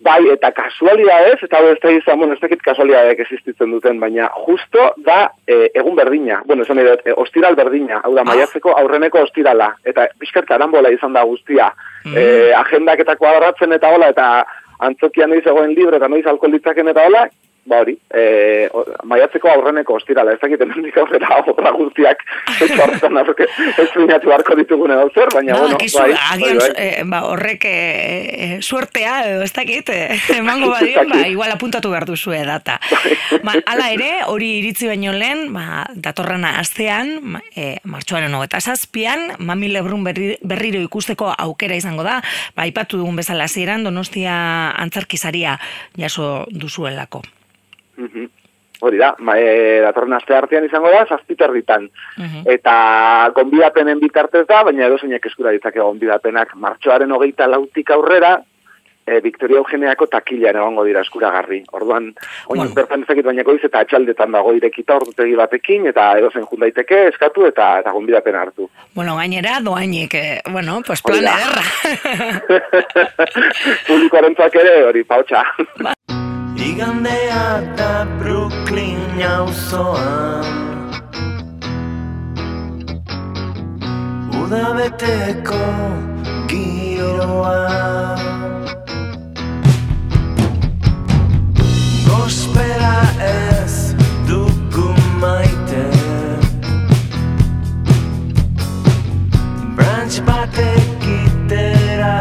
Bai, 0.00 0.22
eta 0.32 0.48
kasualidadez, 0.56 1.42
eta 1.44 1.58
da 1.60 1.90
izan, 1.92 2.18
bueno, 2.18 2.32
ez 2.32 2.40
dakit 2.40 2.62
kasualidadek 2.64 3.18
existitzen 3.20 3.74
duten, 3.74 3.98
baina 4.00 4.30
justo 4.46 4.94
da 5.04 5.26
e, 5.46 5.68
egun 5.76 5.98
berdina. 5.98 6.40
Bueno, 6.46 6.64
esan 6.64 6.80
dut, 6.80 7.02
e, 7.04 7.12
ostiral 7.12 7.56
berdina, 7.58 8.00
hau 8.04 8.14
da, 8.16 8.24
maiatzeko 8.24 8.72
aurreneko 8.80 9.20
ostirala. 9.26 9.74
Eta 9.84 10.08
bizkat 10.22 10.48
karambola 10.48 10.92
izan 10.94 11.12
da 11.12 11.26
guztia. 11.28 11.68
E, 12.16 12.24
agendak 12.56 13.04
eta 13.04 13.18
kuadratzen 13.20 13.76
eta 13.76 13.92
hola, 13.92 14.08
eta 14.14 14.30
antzokian 14.88 15.28
noiz 15.34 15.44
egoen 15.44 15.74
libre 15.76 16.00
eta 16.00 16.08
noiz 16.08 16.24
alkohol 16.26 16.56
ditzaken 16.56 16.88
eta 16.94 17.04
hola, 17.04 17.26
ba 17.68 17.80
hori, 17.82 17.96
e, 18.14 18.68
maiatzeko 19.04 19.50
aurreneko 19.52 19.94
ostirala, 19.98 20.32
ez 20.34 20.40
dakit 20.42 20.62
hemendik 20.64 20.96
aurrera 21.00 21.40
obra 21.52 21.72
guztiak 21.76 22.22
ez 22.60 22.70
horretan 22.76 23.18
aurke, 23.22 23.46
ez 23.68 23.88
binatu 23.94 24.32
barko 24.32 24.56
ditugune 24.58 24.96
edo 24.96 25.10
zer, 25.14 25.32
baina 25.34 25.52
No, 25.52 25.64
bueno, 25.64 25.76
akizu, 25.76 25.98
bai, 25.98 26.12
agian, 26.14 26.58
bai, 26.58 26.70
bai. 26.70 26.86
eh, 26.86 27.04
ba, 27.10 27.22
horrek 27.28 27.64
eh, 27.68 27.74
eh, 28.46 28.58
suertea, 28.62 29.14
ez 29.44 29.52
dakit, 29.52 29.90
emango 30.36 30.70
badio, 30.74 31.04
ba, 31.10 31.22
igual 31.28 31.52
apuntatu 31.52 31.90
behar 31.92 32.06
duzue 32.08 32.40
data. 32.46 32.78
Ba, 33.44 33.56
hala 33.66 33.90
ere, 33.92 34.10
hori 34.30 34.52
iritzi 34.60 34.88
baino 34.90 35.12
lehen, 35.16 35.50
ba, 35.54 35.84
datorrena 35.94 36.56
astean, 36.60 37.40
eh, 37.56 37.76
martxoaren 37.84 38.34
hogeta 38.34 38.60
zazpian, 38.60 39.34
mami 39.38 39.72
lebrun 39.72 40.04
berri, 40.06 40.32
berriro 40.42 40.80
ikusteko 40.86 41.32
aukera 41.36 41.76
izango 41.78 42.06
da, 42.06 42.20
ba, 42.56 42.64
aipatu 42.68 43.00
dugun 43.00 43.20
bezala 43.20 43.48
hasieran 43.50 43.84
Donostia 43.84 44.32
antzarkizaria 44.78 45.58
jaso 45.98 46.46
duzuelako. 46.50 47.22
Mhm. 48.00 48.28
Hori 48.80 48.96
da, 48.96 49.10
ma, 49.20 49.34
e, 49.36 49.80
datorren 49.84 50.14
aste 50.16 50.32
artean 50.32 50.64
izango 50.64 50.88
da, 50.88 51.02
zazpiterritan. 51.04 51.82
Mhm. 52.16 52.46
Eta 52.48 53.30
gonbidapenen 53.36 54.00
bitartez 54.00 54.46
da, 54.48 54.62
baina 54.64 54.86
edo 54.86 54.96
zeinak 54.96 55.26
eskura 55.28 55.52
ditzake 55.52 55.82
gonbidapenak 55.84 56.54
martxoaren 56.56 57.12
hogeita 57.12 57.46
lautik 57.46 57.90
aurrera, 57.92 58.38
e, 59.06 59.20
Victoria 59.20 59.58
Eugeniako 59.58 60.06
takilan 60.06 60.56
egongo 60.56 60.84
dira 60.86 61.02
eskuragarri. 61.04 61.62
Orduan, 61.76 62.08
oin 62.46 62.60
Bueno. 62.62 62.74
bertan 62.74 63.02
ezakit 63.02 63.26
baina 63.26 63.42
goiz 63.42 63.60
eta 63.64 63.80
atxaldetan 63.84 64.32
dago 64.32 64.52
irekita 64.56 64.96
ordutegi 64.96 65.34
batekin, 65.36 65.86
eta 65.92 66.12
edo 66.18 66.30
zen 66.30 66.46
jundaiteke 66.46 67.08
eskatu 67.08 67.46
eta, 67.46 67.80
eta 67.80 67.92
gonbidapena 67.92 68.42
hartu. 68.46 68.70
Bueno, 68.94 69.16
gainera, 69.16 69.60
doainik, 69.60 70.14
eh, 70.14 70.40
bueno, 70.50 70.80
pues 70.86 71.02
plan 71.02 71.18
ederra. 71.18 71.64
Publikoarentzak 73.88 74.54
ere 74.54 74.84
hori, 74.84 75.04
pautxa. 75.04 75.44
Igandea 76.60 77.64
da 77.76 78.04
Brooklyn 78.18 79.22
auzoan 79.24 80.44
Uda 84.40 84.74
beteko 84.76 85.60
giroa. 86.48 88.16
Gospera 92.06 92.96
ez 93.24 93.94
dugu 94.28 94.92
maite. 95.20 95.84
Branch 99.76 100.20
batek 100.26 101.08
itera 101.08 102.16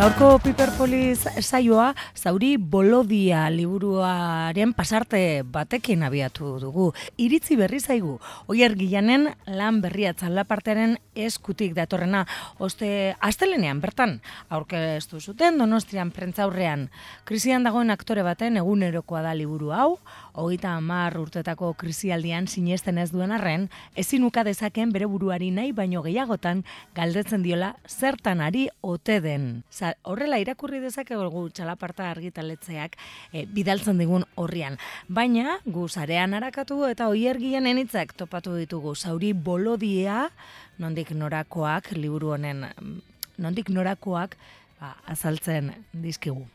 Gaurko 0.00 0.38
Piperpolis 0.40 1.26
saioa 1.44 1.90
zauri 2.16 2.54
bolodia 2.56 3.42
liburuaren 3.52 4.70
pasarte 4.72 5.42
batekin 5.44 6.06
abiatu 6.06 6.54
dugu. 6.62 6.86
Iritzi 7.20 7.58
berri 7.60 7.82
zaigu, 7.84 8.14
oier 8.48 8.78
gilanen 8.80 9.26
lan 9.44 9.82
berria 9.84 10.14
txalapartearen 10.16 10.94
eskutik 11.12 11.74
datorrena. 11.76 12.22
Oste, 12.56 13.12
astelenean 13.20 13.82
bertan, 13.84 14.16
aurkeztu 14.48 15.20
zuten 15.20 15.60
donostrian 15.60 16.14
prentzaurrean. 16.16 16.88
Krisian 17.28 17.68
dagoen 17.68 17.92
aktore 17.92 18.24
baten 18.24 18.56
egunerokoa 18.56 19.20
da 19.28 19.36
liburu 19.36 19.74
hau, 19.76 19.98
hogeita 20.32 20.74
hamar 20.76 21.16
urtetako 21.18 21.72
krisialdian 21.74 22.46
sinesten 22.48 22.98
ez 22.98 23.10
duen 23.12 23.32
arren, 23.32 23.68
ezin 23.96 24.24
uka 24.24 24.44
dezaken 24.44 24.92
bere 24.92 25.06
buruari 25.10 25.50
nahi 25.50 25.72
baino 25.72 26.02
gehiagotan 26.02 26.64
galdetzen 26.94 27.42
diola 27.42 27.74
zertan 27.88 28.40
ari 28.40 28.68
ote 28.80 29.20
den. 29.20 29.64
Za, 29.70 29.94
horrela 30.02 30.38
irakurri 30.38 30.80
dezake 30.80 31.16
gu 31.16 31.48
txalaparta 31.50 32.10
argitaletzeak 32.10 32.96
e, 33.32 33.46
bidaltzen 33.46 33.98
digun 33.98 34.24
horrian. 34.36 34.78
Baina, 35.08 35.58
gu 35.64 35.88
zarean 35.88 36.34
harakatu 36.34 36.84
eta 36.88 37.08
oiergien 37.08 37.66
enitzak 37.66 38.14
topatu 38.16 38.56
ditugu. 38.56 38.94
Zauri 38.94 39.32
bolodia, 39.32 40.30
nondik 40.78 41.10
norakoak, 41.12 41.92
liburu 41.96 42.34
honen, 42.36 42.66
mm, 42.70 42.96
nondik 43.38 43.70
norakoak 43.70 44.36
ba, 44.80 44.96
azaltzen 45.06 45.74
dizkigu. 45.92 46.46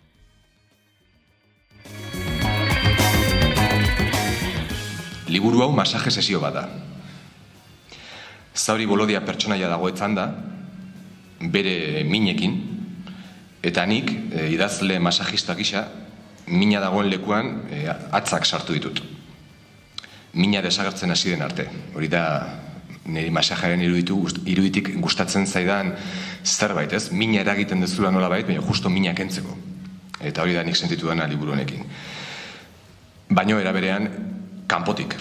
Liburu 5.36 5.66
hau 5.66 5.72
masaje 5.76 6.12
sesio 6.12 6.40
bada. 6.40 6.70
Zauri 8.56 8.86
bolodia 8.88 9.20
pertsonaia 9.20 9.68
dago 9.68 9.90
etzanda, 9.92 10.30
bere 11.52 12.06
minekin, 12.08 12.54
eta 13.66 13.84
nik, 13.90 14.14
e, 14.32 14.46
idazle 14.54 15.00
masajista 15.04 15.56
gisa, 15.60 15.90
mina 16.48 16.80
dagoen 16.80 17.10
lekuan 17.12 17.50
e, 17.68 17.82
atzak 18.16 18.48
sartu 18.48 18.78
ditut. 18.78 19.02
Mina 20.40 20.62
desagertzen 20.64 21.12
hasi 21.12 21.34
den 21.34 21.44
arte. 21.44 21.66
Hori 21.96 22.08
da, 22.12 22.24
niri 23.06 23.34
masajaren 23.36 23.84
iruditu, 23.84 24.22
iruditik 24.46 24.94
gustatzen 25.04 25.48
zaidan 25.48 25.92
zerbait, 26.46 26.96
ez? 26.96 27.10
Mina 27.12 27.42
eragiten 27.44 27.84
dezula 27.84 28.12
nola 28.12 28.32
bait, 28.32 28.48
baina 28.48 28.64
justo 28.64 28.90
mina 28.90 29.12
kentzeko. 29.18 29.58
Eta 30.22 30.48
hori 30.48 30.56
da 30.56 30.64
nik 30.64 30.80
sentitu 30.80 31.12
dena 31.12 31.28
liburu 31.28 31.58
honekin. 31.58 31.84
Baino 33.36 33.60
eraberean, 33.60 34.10
kanpotik. 34.68 35.16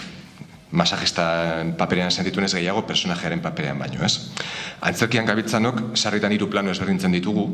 Masajista 0.75 1.63
paperean 1.77 2.11
sentituenez 2.11 2.51
gehiago, 2.53 2.83
personajearen 2.87 3.41
paperean 3.41 3.79
baino, 3.79 4.03
ez? 4.03 4.31
Antzerkian 4.83 5.25
gabiltzanok, 5.25 5.95
sarritan 5.95 6.33
hiru 6.35 6.49
plano 6.51 6.73
ezberdintzen 6.73 7.13
ditugu, 7.15 7.45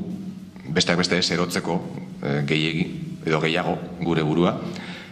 besteak 0.74 1.02
beste 1.02 1.20
ez 1.20 1.28
erotzeko 1.36 1.76
e, 2.22 2.42
gehiegi, 2.48 2.86
edo 3.28 3.42
gehiago 3.44 3.76
gure 4.02 4.24
burua, 4.26 4.56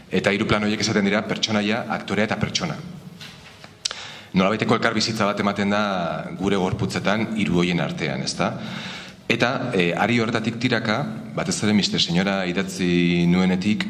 eta 0.09 0.33
hiru 0.33 0.47
plano 0.49 0.65
horiek 0.65 0.81
esaten 0.81 1.05
dira 1.05 1.21
pertsonaia, 1.27 1.83
aktorea 1.99 2.25
eta 2.25 2.39
pertsona. 2.41 2.79
Nolabaiteko 4.33 4.77
elkar 4.77 4.93
bizitza 4.93 5.25
bat 5.25 5.39
ematen 5.41 5.73
da 5.73 5.83
gure 6.39 6.57
gorputzetan 6.61 7.33
hiru 7.41 7.61
hoien 7.61 7.81
artean, 7.81 8.23
ezta? 8.25 8.53
Eta 9.29 9.71
e, 9.77 9.91
ari 9.93 10.17
horretatik 10.21 10.57
tiraka, 10.61 11.03
batez 11.35 11.59
ere 11.61 11.73
Mr. 11.75 12.01
Senyora 12.01 12.43
idatzi 12.49 13.25
nuenetik, 13.29 13.85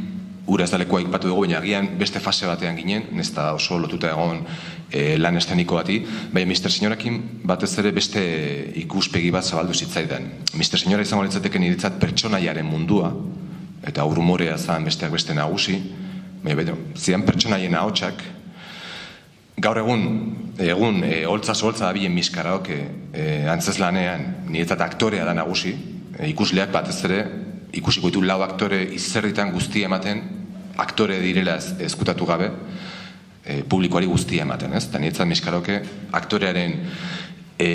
ura 0.49 0.65
ez 0.65 0.71
daleko 0.73 0.97
aipatu 0.97 1.29
dugu, 1.29 1.45
baina 1.45 1.59
agian 1.59 1.87
beste 1.99 2.19
fase 2.19 2.47
batean 2.49 2.77
ginen, 2.77 3.05
nesta 3.15 3.51
oso 3.53 3.77
lotuta 3.77 4.09
egon 4.09 4.41
e, 4.91 5.17
lan 5.17 5.37
esteniko 5.37 5.77
bati, 5.77 5.99
baina 6.33 6.49
Mr. 6.49 6.73
Senyorakin 6.73 7.19
batez 7.49 7.71
ere 7.81 7.91
beste 7.95 8.23
ikuspegi 8.81 9.29
bat 9.31 9.45
zabaldu 9.45 9.77
zitzaidan. 9.77 10.25
Mr. 10.55 10.81
Senyora 10.81 11.05
izango 11.05 11.27
litzateke 11.27 11.61
niretzat 11.61 11.99
pertsonaiaren 12.01 12.65
mundua, 12.65 13.11
eta 13.85 14.03
aur 14.03 14.19
umorea 14.19 14.57
zan 14.57 14.87
besteak 14.89 15.13
beste 15.13 15.37
nagusi, 15.37 15.77
baina 16.43 16.57
baina, 16.63 16.77
zidan 16.97 17.25
pertsonaien 17.27 17.77
ahotsak, 17.77 18.23
gaur 19.59 19.77
egun, 19.81 20.07
egun, 20.57 21.03
e, 21.03 21.23
holtza 21.27 21.53
dabilen 21.77 22.13
miskaraok 22.15 22.69
e, 22.69 22.79
e, 23.13 23.23
antzeslanean, 23.51 24.25
niretzat 24.49 24.81
aktorea 24.81 25.25
da 25.25 25.33
nagusi, 25.33 25.75
e, 26.17 26.29
ikusleak 26.31 26.71
batez 26.71 27.03
ere, 27.05 27.23
ikusiko 27.73 28.09
ditu 28.09 28.21
lau 28.25 28.41
aktore 28.41 28.81
izerritan 28.95 29.51
guztia 29.53 29.85
ematen, 29.85 30.38
aktore 30.79 31.19
direla 31.23 31.57
ez, 31.59 31.73
ezkutatu 31.89 32.27
gabe, 32.29 32.49
e, 33.43 33.61
publikoari 33.63 34.07
guztia 34.09 34.45
ematen, 34.45 34.73
ez? 34.77 34.85
Eta 34.87 35.01
niretzat 35.01 35.27
miskaroke 35.29 35.81
aktorearen 36.17 36.77
e, 37.59 37.69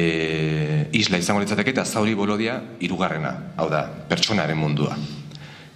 isla 0.96 1.20
izango 1.20 1.42
litzateke 1.42 1.74
eta 1.74 1.84
zauri 1.84 2.14
bolodia 2.16 2.56
hirugarrena, 2.80 3.34
hau 3.56 3.68
da, 3.72 3.84
pertsonaren 4.08 4.58
mundua. 4.58 4.96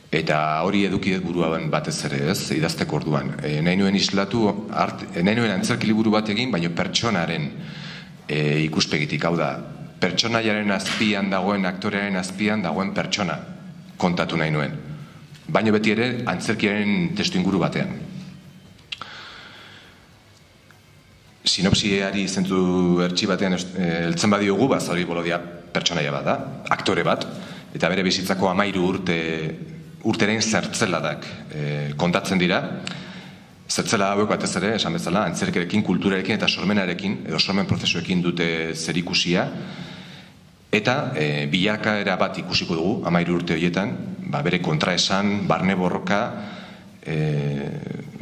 Eta 0.08 0.38
hori 0.64 0.86
eduki 0.88 1.12
dut 1.18 1.26
buruan 1.26 1.66
batez 1.68 1.98
ere, 2.08 2.22
ez, 2.32 2.40
idazteko 2.56 2.96
orduan. 3.02 3.34
E, 3.44 3.58
nahi 3.64 3.76
nuen 3.76 3.96
islatu, 3.98 4.46
art, 4.72 5.04
nahi 5.20 5.36
nuen 5.36 5.52
antzerki 5.52 5.90
liburu 5.90 6.14
bat 6.14 6.30
egin, 6.32 6.52
baina 6.54 6.72
pertsonaren 6.72 7.50
e, 8.24 8.38
ikuspegitik, 8.64 9.28
hau 9.28 9.36
da, 9.36 9.52
pertsonaiaren 10.00 10.70
azpian 10.72 11.28
dagoen, 11.30 11.66
aktorearen 11.68 12.16
azpian 12.16 12.62
dagoen 12.64 12.94
pertsona 12.96 13.36
kontatu 13.98 14.38
nahi 14.40 14.54
nuen. 14.54 14.87
Baina 15.48 15.72
beti 15.72 15.94
ere 15.94 16.08
antzerkiaren 16.28 17.14
testu 17.16 17.40
inguru 17.40 17.60
batean. 17.62 17.94
Sinopsiari 21.48 22.26
zentzu 22.28 23.00
ertsi 23.06 23.26
batean 23.26 23.56
eh, 23.56 23.88
heltzen 24.08 24.30
badiogu, 24.30 24.68
ba, 24.68 24.80
zauri 24.80 25.06
bolodia 25.08 25.40
pertsonaia 25.72 26.12
bat 26.12 26.26
da, 26.26 26.36
aktore 26.76 27.04
bat, 27.06 27.24
eta 27.74 27.88
bere 27.88 28.04
bizitzako 28.04 28.50
amairu 28.50 28.84
urte, 28.92 29.18
urteren 30.08 30.40
zertzeladak 30.44 31.24
e, 31.52 31.62
kontatzen 31.98 32.40
dira, 32.40 32.62
Zertzela 33.68 34.14
hauek 34.14 34.30
batez 34.30 34.54
ere, 34.56 34.70
esan 34.78 34.94
bezala, 34.96 35.26
antzerkerekin, 35.28 35.82
kulturarekin 35.84 36.38
eta 36.38 36.48
sormenarekin, 36.48 37.18
edo 37.28 37.36
sormen 37.38 37.66
prozesuekin 37.68 38.22
dute 38.24 38.46
zerikusia, 38.72 39.44
eta 40.72 40.94
e, 41.12 41.26
bilakaera 41.52 42.14
bat 42.16 42.40
ikusiko 42.40 42.78
dugu, 42.78 42.94
amairu 43.08 43.36
urte 43.36 43.52
horietan, 43.52 43.92
ba, 44.28 44.42
bere 44.44 44.60
kontraesan, 44.62 45.46
barne 45.48 45.74
borroka, 45.76 46.20
e, 47.02 47.16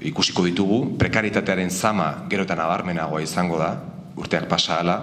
ikusiko 0.07 0.45
ditugu, 0.47 0.97
prekaritatearen 0.99 1.71
zama 1.71 2.27
gero 2.31 2.47
eta 2.47 2.57
nabarmenagoa 2.59 3.23
izango 3.25 3.59
da, 3.59 3.73
urteak 4.17 4.49
pasa 4.49 4.81
hala, 4.81 4.97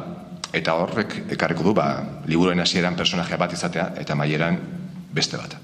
eta 0.54 0.78
horrek 0.80 1.20
ekarriko 1.36 1.66
du, 1.70 1.76
ba, 1.78 1.88
liburuen 2.30 2.62
hasieran 2.64 2.96
personaje 2.96 3.38
bat 3.38 3.54
izatea, 3.54 3.92
eta 4.00 4.16
maieran 4.16 4.60
beste 5.14 5.38
bat. 5.38 5.58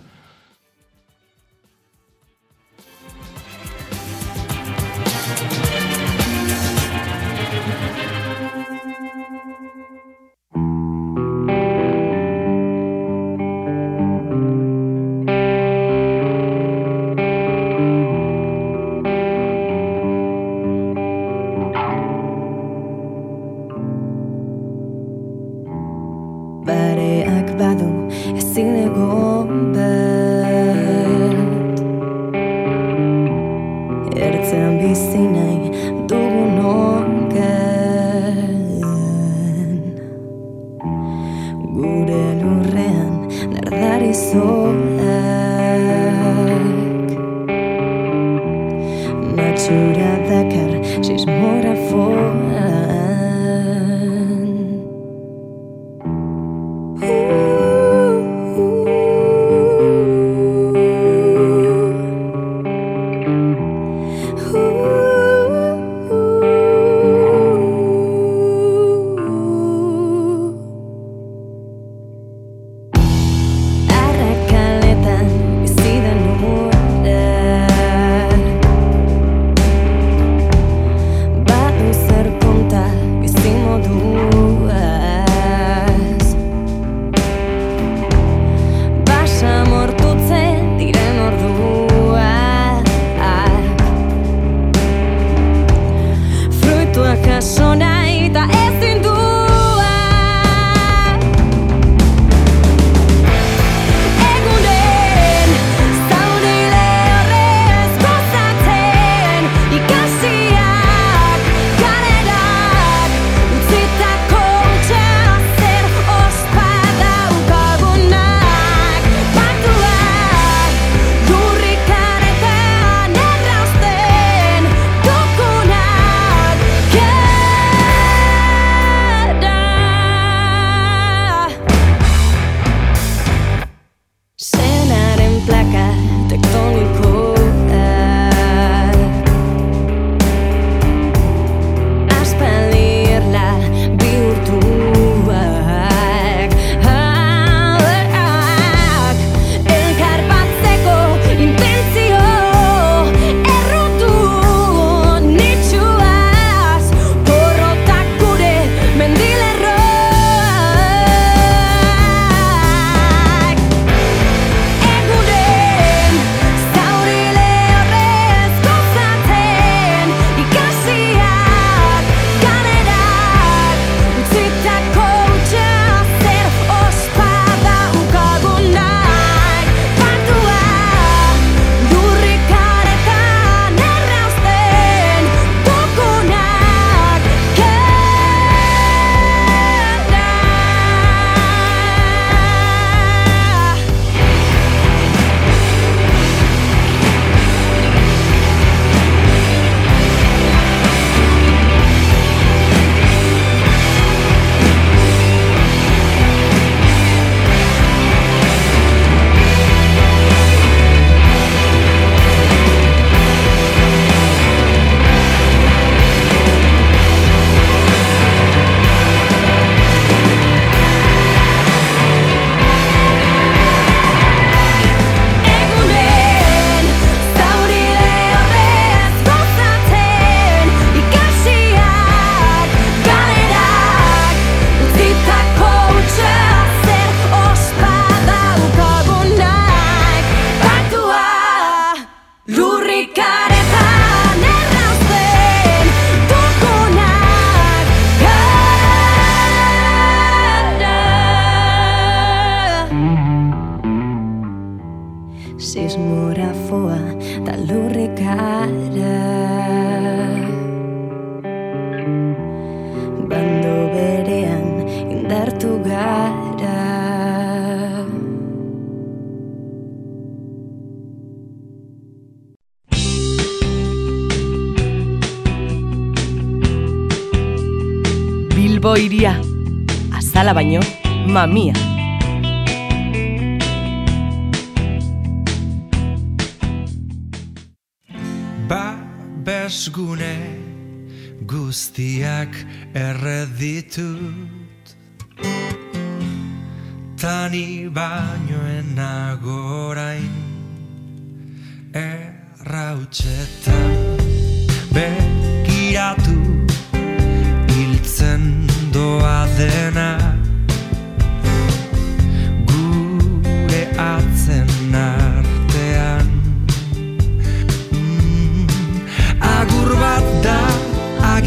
for 51.90 52.29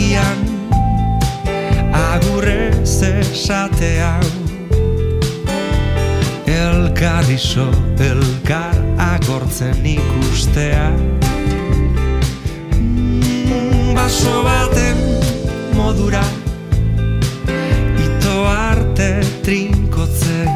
agian 0.03 0.39
agurrez 1.95 3.03
esate 3.03 4.01
hau 4.03 4.27
elkar 6.47 7.29
iso 7.31 7.69
elkar 7.99 8.77
agortzen 8.99 9.87
ikustea. 9.87 10.91
Mm, 12.79 13.95
baso 13.95 14.43
baten 14.43 14.99
modura 15.77 16.25
ito 18.07 18.37
arte 18.47 19.11
trinkotzen. 19.47 20.51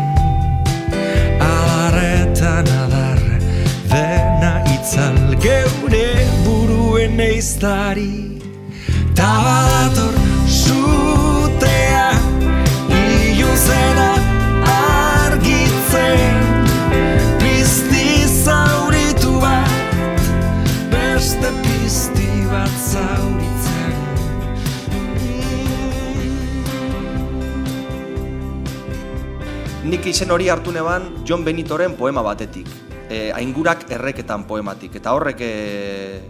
Adarretan 1.41 2.71
adar 2.83 3.23
dena 3.91 4.55
itzal 4.75 5.37
geure 5.41 6.07
buruen 6.45 7.21
eiztari 7.21 8.26
Izen 30.07 30.31
hori 30.31 30.47
hartu 30.47 30.71
neban 30.71 31.25
John 31.27 31.43
Benitoren 31.43 31.97
poema 31.99 32.23
batetik. 32.23 32.69
E, 33.11 33.33
aingurak 33.35 33.89
erreketan 33.91 34.45
poematik. 34.47 34.95
Eta 35.01 35.11
horrek 35.17 35.41
e, 35.43 36.21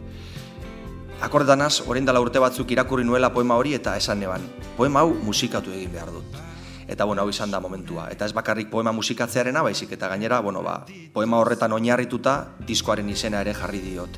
akordanaz, 1.20 1.82
orain 1.84 2.08
dela 2.08 2.22
urte 2.24 2.40
batzuk 2.40 2.72
irakurri 2.72 3.04
nuela 3.04 3.28
poema 3.34 3.58
hori 3.60 3.74
eta 3.76 3.92
esan 4.00 4.22
neban. 4.24 4.40
Poema 4.78 5.02
hau 5.04 5.12
musikatu 5.12 5.76
egin 5.76 5.92
behar 5.92 6.08
dut. 6.14 6.40
Eta 6.88 7.04
bueno, 7.04 7.20
hau 7.20 7.28
izan 7.28 7.52
da 7.52 7.60
momentua. 7.60 8.08
Eta 8.14 8.24
ez 8.24 8.32
bakarrik 8.32 8.70
poema 8.72 8.96
musikatzearena, 8.96 9.60
baizik 9.66 9.92
eta 9.92 10.08
gainera, 10.08 10.40
bueno, 10.40 10.62
ba, 10.64 10.78
poema 11.12 11.36
horretan 11.44 11.76
oinarrituta 11.76 12.38
diskoaren 12.64 13.12
izena 13.12 13.44
ere 13.44 13.52
jarri 13.52 13.84
diot. 13.84 14.16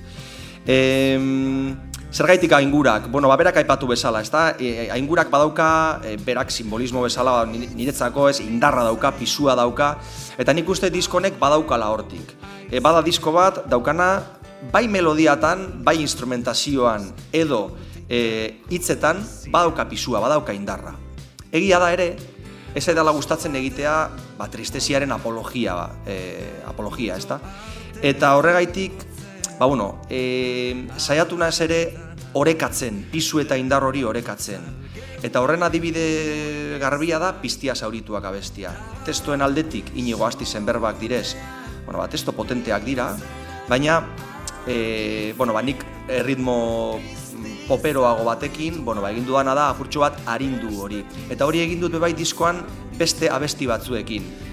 Em, 0.70 1.74
Zergaitik 2.10 2.52
aingurak, 2.56 3.10
bueno, 3.12 3.28
ba, 3.28 3.36
berak 3.36 3.58
aipatu 3.60 3.86
bezala, 3.86 4.22
ezta? 4.24 4.54
E, 4.58 4.88
aingurak 4.90 5.28
badauka, 5.28 6.00
e, 6.02 6.16
berak 6.16 6.50
simbolismo 6.50 7.02
bezala, 7.04 7.44
ba, 7.44 7.46
ni- 7.46 7.68
niretzako 7.68 8.30
ez, 8.30 8.40
indarra 8.40 8.82
dauka, 8.82 9.10
pisua 9.12 9.54
dauka, 9.54 9.98
eta 10.40 10.54
nik 10.56 10.68
uste 10.68 10.88
diskonek 10.90 11.36
badaukala 11.38 11.90
hortik. 11.92 12.32
E, 12.70 12.80
bada 12.80 13.02
disko 13.04 13.32
bat, 13.36 13.60
daukana, 13.68 14.22
bai 14.72 14.88
melodiatan, 14.88 15.84
bai 15.84 15.98
instrumentazioan, 16.00 17.12
edo 17.30 17.76
e, 18.08 18.64
hitzetan, 18.72 19.20
badauka 19.52 19.84
pisua, 19.92 20.22
badauka 20.24 20.56
indarra. 20.56 20.94
Egia 21.52 21.76
da 21.78 21.92
ere, 21.92 22.14
ez 22.74 22.86
dela 22.88 23.12
gustatzen 23.12 23.54
egitea, 23.60 23.98
ba, 24.40 24.48
tristesiaren 24.48 25.12
apologia, 25.12 25.76
ba, 25.76 25.90
e, 26.08 26.64
apologia, 26.72 27.20
ezta? 27.20 27.36
Eta 28.00 28.32
horregaitik, 28.38 29.07
ba, 29.58 29.66
bueno, 29.66 30.00
e, 30.08 30.86
saiatu 30.96 31.36
naiz 31.38 31.58
ere 31.60 31.80
orekatzen, 32.38 33.06
pisu 33.10 33.42
eta 33.42 33.58
indar 33.58 33.84
hori 33.84 34.04
orekatzen. 34.04 34.62
Eta 35.22 35.42
horren 35.42 35.64
adibide 35.66 36.78
garbia 36.78 37.18
da 37.18 37.32
piztia 37.42 37.74
zaurituak 37.74 38.24
abestia. 38.24 38.70
Testoen 39.04 39.42
aldetik 39.42 39.90
inigo 39.98 40.26
astizen 40.26 40.66
berbak 40.66 41.00
direz, 41.00 41.34
bueno, 41.84 41.98
ba, 41.98 42.08
testo 42.08 42.32
potenteak 42.36 42.84
dira, 42.86 43.10
baina, 43.68 44.02
e, 44.66 45.34
bueno, 45.36 45.52
ba, 45.52 45.62
nik 45.62 45.82
erritmo 46.08 47.00
poperoago 47.68 48.24
batekin, 48.24 48.84
bueno, 48.84 49.02
ba, 49.02 49.10
egin 49.10 49.26
dudana 49.26 49.54
da 49.58 49.68
apurtxo 49.72 50.00
bat 50.04 50.22
arindu 50.26 50.70
hori. 50.80 51.02
Eta 51.28 51.46
hori 51.46 51.60
egin 51.64 51.82
dut 51.82 51.98
bai 52.00 52.14
diskoan 52.16 52.62
beste 52.98 53.28
abesti 53.30 53.66
batzuekin. 53.68 54.47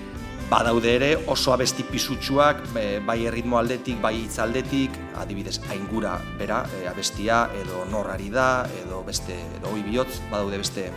Badaude 0.46 0.92
ere 0.94 1.08
oso 1.26 1.54
abesti 1.56 1.84
pisutsuak, 1.90 2.60
bai 3.06 3.18
erritmo 3.26 3.58
aldetik, 3.58 3.98
bai 4.02 4.14
hitz 4.20 4.38
aldetik, 4.44 4.94
adibidez, 5.18 5.58
aingura 5.74 6.20
bera, 6.38 6.60
e, 6.78 6.86
abestia, 6.88 7.48
edo 7.64 7.82
norrari 7.90 8.30
da, 8.30 8.68
edo 8.84 9.02
beste, 9.08 9.40
edo 9.58 9.74
oi 9.74 9.82
bihotz, 9.88 10.20
badaude 10.30 10.62
beste 10.62 10.92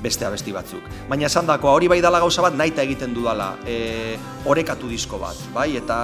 beste 0.00 0.24
abesti 0.24 0.52
batzuk. 0.52 0.84
Baina 1.08 1.28
esan 1.28 1.48
dakoa, 1.48 1.74
hori 1.76 1.88
bai 1.92 2.00
dala 2.00 2.20
gauza 2.20 2.44
bat 2.44 2.54
naita 2.56 2.84
egiten 2.84 3.12
dudala, 3.16 3.54
e, 3.68 4.16
orekatu 4.48 4.88
disko 4.88 5.20
bat, 5.20 5.40
bai, 5.56 5.70
eta 5.80 6.02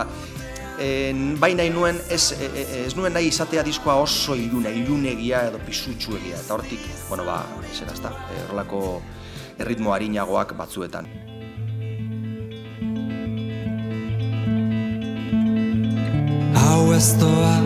e, 0.80 0.88
bai 1.40 1.52
nahi 1.56 1.72
nuen, 1.72 2.00
ez, 2.12 2.32
e, 2.32 2.48
e, 2.48 2.66
ez 2.86 2.94
nuen 2.96 3.12
nahi 3.16 3.30
izatea 3.32 3.64
diskoa 3.66 3.96
oso 4.04 4.36
iluna, 4.36 4.72
ilunegia 4.72 5.46
edo 5.50 5.60
pisutsuegia, 5.64 6.40
eta 6.40 6.56
hortik, 6.56 6.84
bueno, 7.10 7.28
ba, 7.28 7.42
zera, 7.72 7.92
ez 7.92 8.02
da, 8.04 8.12
e, 8.32 8.42
horrelako 8.46 8.82
erritmo 9.60 9.96
harinagoak 9.96 10.56
batzuetan. 10.56 11.08
Doa 16.96 17.60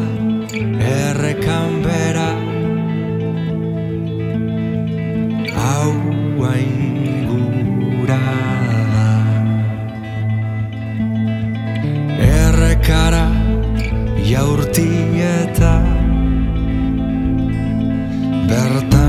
errekan 0.83 1.71
bera. 1.85 2.31
Hau 5.55 5.91
aingura 6.51 8.19
Errekara 12.19 13.27
jaurti 14.27 14.91
eta 15.31 15.75
Bertan 18.51 19.00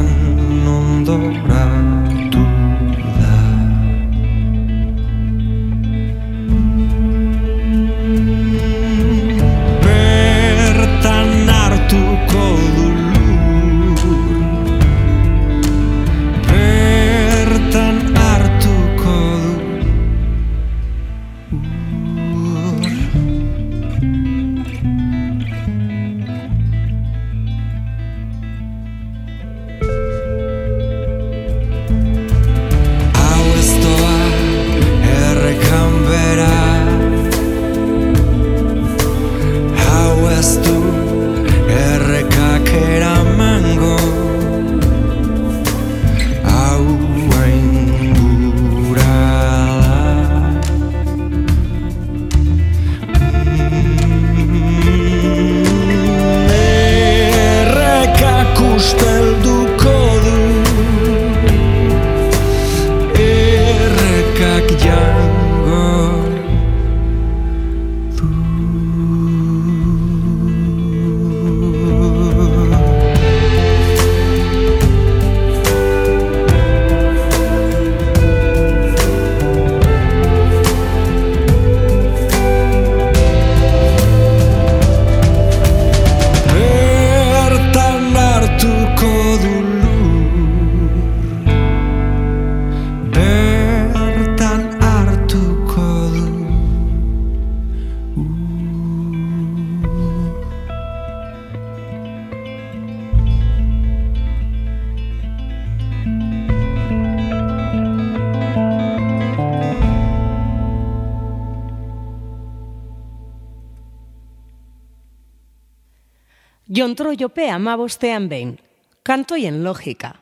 Jontro 116.81 117.11
jope 117.13 117.45
amabostean 117.51 118.27
behin. 118.27 118.55
Kantoien 119.03 119.59
logika. 119.63 120.15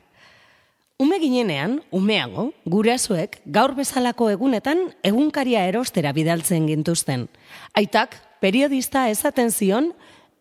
Ume 1.00 1.16
ginenean, 1.18 1.78
umeago, 1.90 2.50
gurasoek 2.68 3.38
gaur 3.46 3.72
bezalako 3.78 4.28
egunetan 4.28 4.82
egunkaria 5.00 5.62
erostera 5.70 6.12
bidaltzen 6.12 6.68
gintuzten. 6.68 7.30
Aitak, 7.72 8.18
periodista 8.44 9.06
esaten 9.08 9.48
zion, 9.50 9.94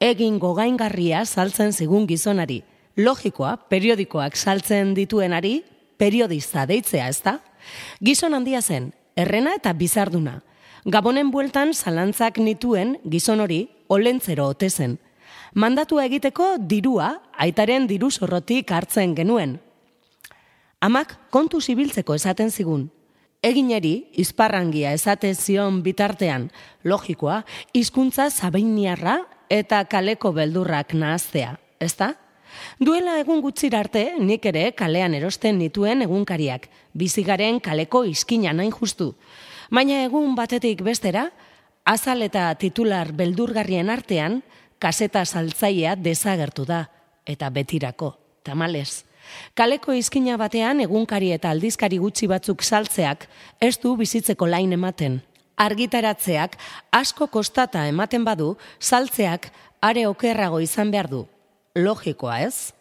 egin 0.04 0.42
gogaingarria 0.44 1.24
saltzen 1.24 1.72
zigun 1.72 2.04
gizonari. 2.12 2.66
Logikoa, 3.00 3.56
periodikoak 3.72 4.36
saltzen 4.36 4.92
dituenari, 5.00 5.62
periodista 5.96 6.68
deitzea, 6.68 7.08
ezta? 7.08 7.40
Gizon 8.04 8.36
handia 8.36 8.60
zen, 8.60 8.92
errena 9.16 9.56
eta 9.56 9.72
bizarduna. 9.72 10.42
Gabonen 10.84 11.32
bueltan 11.32 11.72
zalantzak 11.74 12.44
nituen 12.44 12.98
gizon 13.08 13.40
hori 13.40 13.70
olentzero 13.88 14.52
ote 14.52 14.68
zen. 14.68 15.00
Mandatua 15.54 16.06
egiteko 16.06 16.58
dirua 16.62 17.10
aitaren 17.34 17.88
diru 17.90 18.12
zorrotik 18.12 18.72
hartzen 18.72 19.16
genuen. 19.18 19.58
Amak 20.80 21.16
kontu 21.34 21.60
zibiltzeko 21.62 22.16
esaten 22.16 22.52
zigun. 22.52 22.90
Egineri, 23.42 24.12
izparrangia 24.20 24.92
esaten 24.94 25.36
zion 25.36 25.82
bitartean, 25.82 26.50
logikoa, 26.84 27.44
hizkuntza 27.74 28.30
zabeiniarra 28.30 29.22
eta 29.50 29.84
kaleko 29.86 30.34
beldurrak 30.36 30.94
nahaztea, 30.94 31.56
ezta? 31.80 32.14
Duela 32.80 33.18
egun 33.22 33.42
gutxira 33.42 33.80
arte, 33.80 34.04
nik 34.20 34.46
ere 34.46 34.72
kalean 34.76 35.16
erosten 35.16 35.58
nituen 35.58 36.04
egunkariak, 36.04 36.68
bizigaren 36.94 37.60
kaleko 37.64 38.04
iskina 38.06 38.54
nain 38.54 38.74
justu. 38.76 39.14
Baina 39.72 40.04
egun 40.04 40.36
batetik 40.36 40.84
bestera, 40.84 41.30
azal 41.86 42.22
eta 42.26 42.52
titular 42.60 43.14
beldurgarrien 43.16 43.90
artean, 43.90 44.42
kaseta 44.80 45.26
saltzailea 45.26 45.96
desagertu 45.96 46.66
da, 46.66 46.88
eta 47.26 47.50
betirako, 47.54 48.16
tamales. 48.44 49.04
Kaleko 49.54 49.94
izkina 49.94 50.38
batean 50.40 50.82
egunkari 50.82 51.32
eta 51.36 51.52
aldizkari 51.54 52.00
gutxi 52.02 52.28
batzuk 52.32 52.64
saltzeak 52.64 53.28
ez 53.62 53.76
du 53.84 53.96
bizitzeko 54.00 54.48
lain 54.48 54.74
ematen. 54.74 55.20
Argitaratzeak 55.60 56.56
asko 56.96 57.28
kostata 57.28 57.86
ematen 57.92 58.24
badu, 58.26 58.56
saltzeak 58.80 59.52
are 59.82 60.08
okerrago 60.08 60.62
izan 60.64 60.92
behar 60.92 61.10
du. 61.12 61.26
Logikoa 61.76 62.40
ez? 62.48 62.72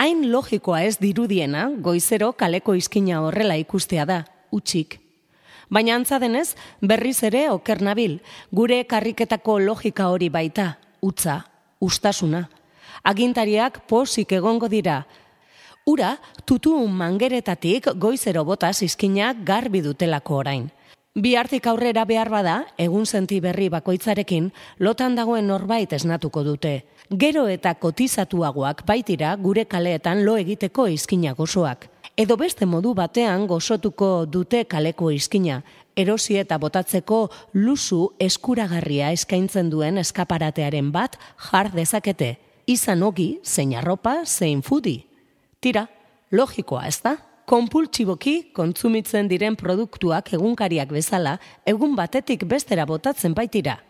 Hain 0.00 0.30
logikoa 0.32 0.82
ez 0.84 0.96
dirudiena, 1.00 1.68
goizero 1.76 2.32
kaleko 2.32 2.74
izkina 2.76 3.20
horrela 3.24 3.56
ikustea 3.60 4.06
da, 4.08 4.22
utxik. 4.52 4.98
Baina 5.70 5.94
antza 5.96 6.18
denez, 6.18 6.54
berriz 6.80 7.18
ere 7.24 7.48
oker 7.50 7.82
nabil, 7.82 8.20
gure 8.52 8.82
karriketako 8.88 9.58
logika 9.60 10.08
hori 10.10 10.30
baita, 10.32 10.72
utza, 11.02 11.44
ustasuna. 11.80 12.48
Agintariak 13.02 13.86
posik 13.88 14.32
egongo 14.32 14.68
dira. 14.68 15.06
Ura, 15.86 16.18
tutu 16.44 16.74
mangeretatik 16.86 17.88
goizero 17.96 18.44
botaz 18.44 18.82
izkinak 18.82 19.44
garbi 19.44 19.80
dutelako 19.82 20.42
orain. 20.42 20.68
Bihartik 21.14 21.66
aurrera 21.66 22.04
behar 22.06 22.28
bada, 22.30 22.56
egun 22.78 23.06
senti 23.06 23.40
berri 23.42 23.66
bakoitzarekin, 23.68 24.52
lotan 24.78 25.16
dagoen 25.18 25.48
norbait 25.50 25.92
esnatuko 25.92 26.44
dute. 26.46 26.84
Gero 27.10 27.48
eta 27.50 27.72
kotizatuagoak 27.74 28.84
baitira 28.86 29.32
gure 29.34 29.64
kaleetan 29.66 30.22
lo 30.24 30.36
egiteko 30.38 30.86
izkina 30.86 31.32
gozoak. 31.34 31.88
Edo 32.14 32.36
beste 32.36 32.66
modu 32.66 32.94
batean 32.94 33.48
gozotuko 33.50 34.26
dute 34.26 34.62
kaleko 34.70 35.10
izkina, 35.10 35.62
erosi 36.00 36.36
eta 36.40 36.58
botatzeko 36.58 37.20
luzu 37.54 38.00
eskuragarria 38.20 39.12
eskaintzen 39.16 39.70
duen 39.70 39.98
eskaparatearen 40.02 40.90
bat 40.92 41.18
jar 41.50 41.70
dezakete. 41.74 42.36
Izan 42.66 43.02
ogi, 43.02 43.40
zein 43.44 43.74
arropa, 43.76 44.20
zein 44.24 44.62
fudi. 44.62 45.00
Tira, 45.60 45.86
logikoa 46.30 46.86
ez 46.88 47.00
da? 47.04 47.16
Konpultsiboki 47.50 48.52
kontsumitzen 48.54 49.28
diren 49.28 49.56
produktuak 49.58 50.32
egunkariak 50.36 50.92
bezala, 50.94 51.38
egun 51.66 51.96
batetik 51.98 52.44
bestera 52.46 52.86
botatzen 52.86 53.34
baitira. 53.34 53.80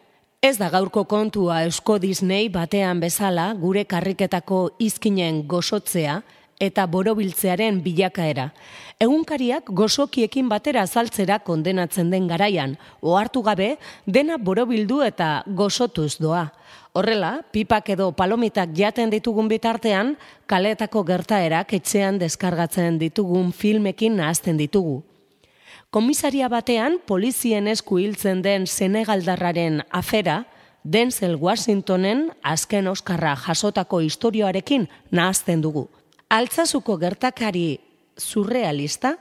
Ez 0.40 0.56
da 0.56 0.70
gaurko 0.72 1.02
kontua 1.04 1.58
Eusko 1.66 1.98
Disney 2.00 2.48
batean 2.48 3.00
bezala 3.02 3.50
gure 3.60 3.82
karriketako 3.84 4.60
izkinen 4.80 5.42
gozotzea 5.44 6.22
eta 6.60 6.86
borobiltzearen 6.88 7.82
bilakaera. 7.84 8.46
Egunkariak 9.00 9.70
gozokiekin 9.72 10.50
batera 10.52 10.82
azaltzera 10.84 11.38
kondenatzen 11.40 12.10
den 12.12 12.26
garaian, 12.28 12.74
ohartu 13.00 13.40
gabe 13.46 13.68
dena 14.04 14.36
borobildu 14.36 14.98
eta 15.06 15.28
gozotuz 15.46 16.18
doa. 16.20 16.50
Horrela, 16.92 17.30
pipak 17.48 17.88
edo 17.96 18.10
palomitak 18.12 18.76
jaten 18.76 19.08
ditugun 19.08 19.48
bitartean, 19.48 20.18
kaleetako 20.44 21.06
gertaerak 21.08 21.72
etxean 21.80 22.20
deskargatzen 22.20 23.00
ditugun 23.00 23.54
filmekin 23.56 24.20
nahazten 24.20 24.60
ditugu. 24.60 25.00
Komisaria 25.88 26.52
batean, 26.52 27.00
polizien 27.06 27.72
esku 27.72 28.02
hiltzen 28.04 28.44
den 28.44 28.68
Senegaldarraren 28.68 29.80
afera, 29.88 30.42
Denzel 30.84 31.38
Washingtonen 31.40 32.26
azken 32.44 32.86
Oskarra 32.88 33.32
jasotako 33.48 34.04
istorioarekin 34.04 34.90
nahazten 35.10 35.64
dugu. 35.64 35.88
Altzazuko 36.28 37.00
gertakari 37.00 37.80
surrealista, 38.20 39.16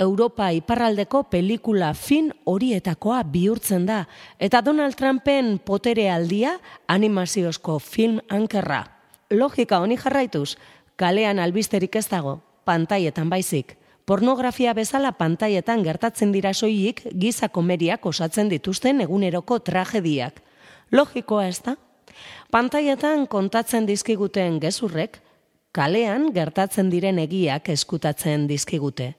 Europa 0.00 0.48
iparraldeko 0.56 1.26
pelikula 1.28 1.92
fin 1.94 2.30
horietakoa 2.48 3.22
bihurtzen 3.28 3.84
da, 3.86 4.06
eta 4.38 4.62
Donald 4.64 4.96
Trumpen 4.96 5.58
potere 5.58 6.08
aldia 6.10 6.54
animaziozko 6.88 7.78
film 7.78 8.20
ankerra. 8.28 8.84
Logika 9.30 9.78
honi 9.80 9.98
jarraituz, 10.00 10.56
kalean 10.96 11.38
albisterik 11.38 11.96
ez 12.00 12.08
dago, 12.08 12.40
pantaietan 12.64 13.28
baizik. 13.30 13.76
Pornografia 14.08 14.72
bezala 14.74 15.12
pantaietan 15.12 15.84
gertatzen 15.84 16.32
dira 16.32 16.54
soilik 16.54 17.04
giza 17.12 17.48
komeriak 17.48 18.06
osatzen 18.06 18.48
dituzten 18.48 19.04
eguneroko 19.04 19.60
tragediak. 19.60 20.40
Logikoa 20.90 21.46
ez 21.46 21.60
da? 21.62 21.76
Pantaietan 22.50 23.28
kontatzen 23.30 23.86
dizkiguten 23.86 24.58
gezurrek, 24.64 25.20
kalean 25.72 26.30
gertatzen 26.34 26.90
diren 26.90 27.18
egiak 27.18 27.68
eskutatzen 27.68 28.46
dizkigute. 28.50 29.14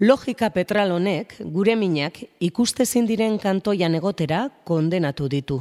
Logika 0.00 0.48
petral 0.50 0.90
honek 0.90 1.36
gure 1.54 1.76
minak 1.76 2.22
ikustezin 2.40 3.06
diren 3.06 3.38
kantoian 3.38 3.94
egotera 3.94 4.48
kondenatu 4.64 5.28
ditu. 5.28 5.60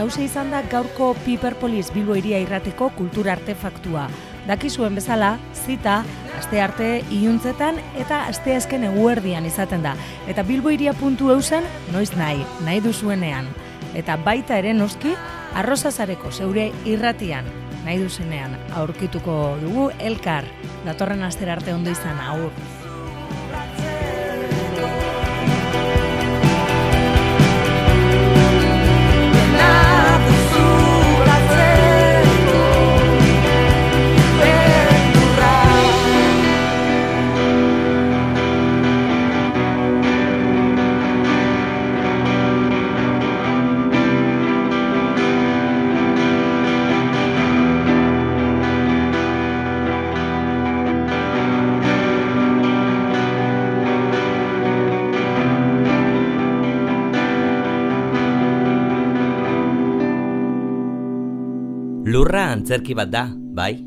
Hause 0.00 0.24
izan 0.24 0.50
da 0.50 0.62
gaurko 0.70 1.12
Piperpolis 1.24 1.90
Bilbo 1.92 2.14
iria 2.16 2.38
irrateko 2.40 2.90
kultura 2.96 3.34
artefaktua. 3.36 4.06
Dakizuen 4.46 4.94
bezala, 4.96 5.36
zita, 5.52 6.02
aste 6.38 6.60
arte 6.62 6.88
iuntzetan 7.12 7.78
eta 8.00 8.24
aste 8.30 8.56
azken 8.56 8.86
eguerdian 8.88 9.46
izaten 9.46 9.84
da. 9.84 9.94
Eta 10.28 10.42
Bilbo 10.42 10.72
iria 10.72 10.94
puntu 10.98 11.30
eusen, 11.34 11.66
noiz 11.92 12.10
nahi, 12.16 12.44
nahi 12.64 12.80
duzuenean. 12.82 13.48
Eta 13.94 14.16
baita 14.16 14.58
ere 14.58 14.72
noski, 14.74 15.14
arrozazareko 15.54 16.32
zeure 16.32 16.70
irratian, 16.88 17.48
nahi 17.84 17.98
duzenean 18.02 18.56
aurkituko 18.78 19.58
dugu 19.62 19.90
elkar. 20.00 20.48
Datorren 20.86 21.22
astera 21.22 21.58
arte 21.58 21.74
ondo 21.74 21.92
izan, 21.92 22.18
aur. 22.32 22.81
Antzerki 62.52 62.94
bat 62.94 63.10
da, 63.10 63.26
bai? 63.32 63.78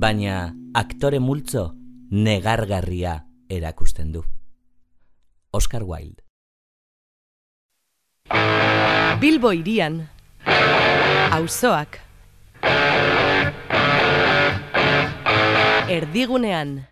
Baina 0.00 0.50
aktore 0.76 1.18
multzo 1.20 1.70
negargarria 2.10 3.14
erakusten 3.48 4.12
du. 4.12 4.22
Oscar 5.52 5.82
Wilde. 5.82 6.22
Bilbo 9.20 9.50
irian, 9.52 9.98
auzoak, 11.34 11.98
erdigunean, 15.90 16.86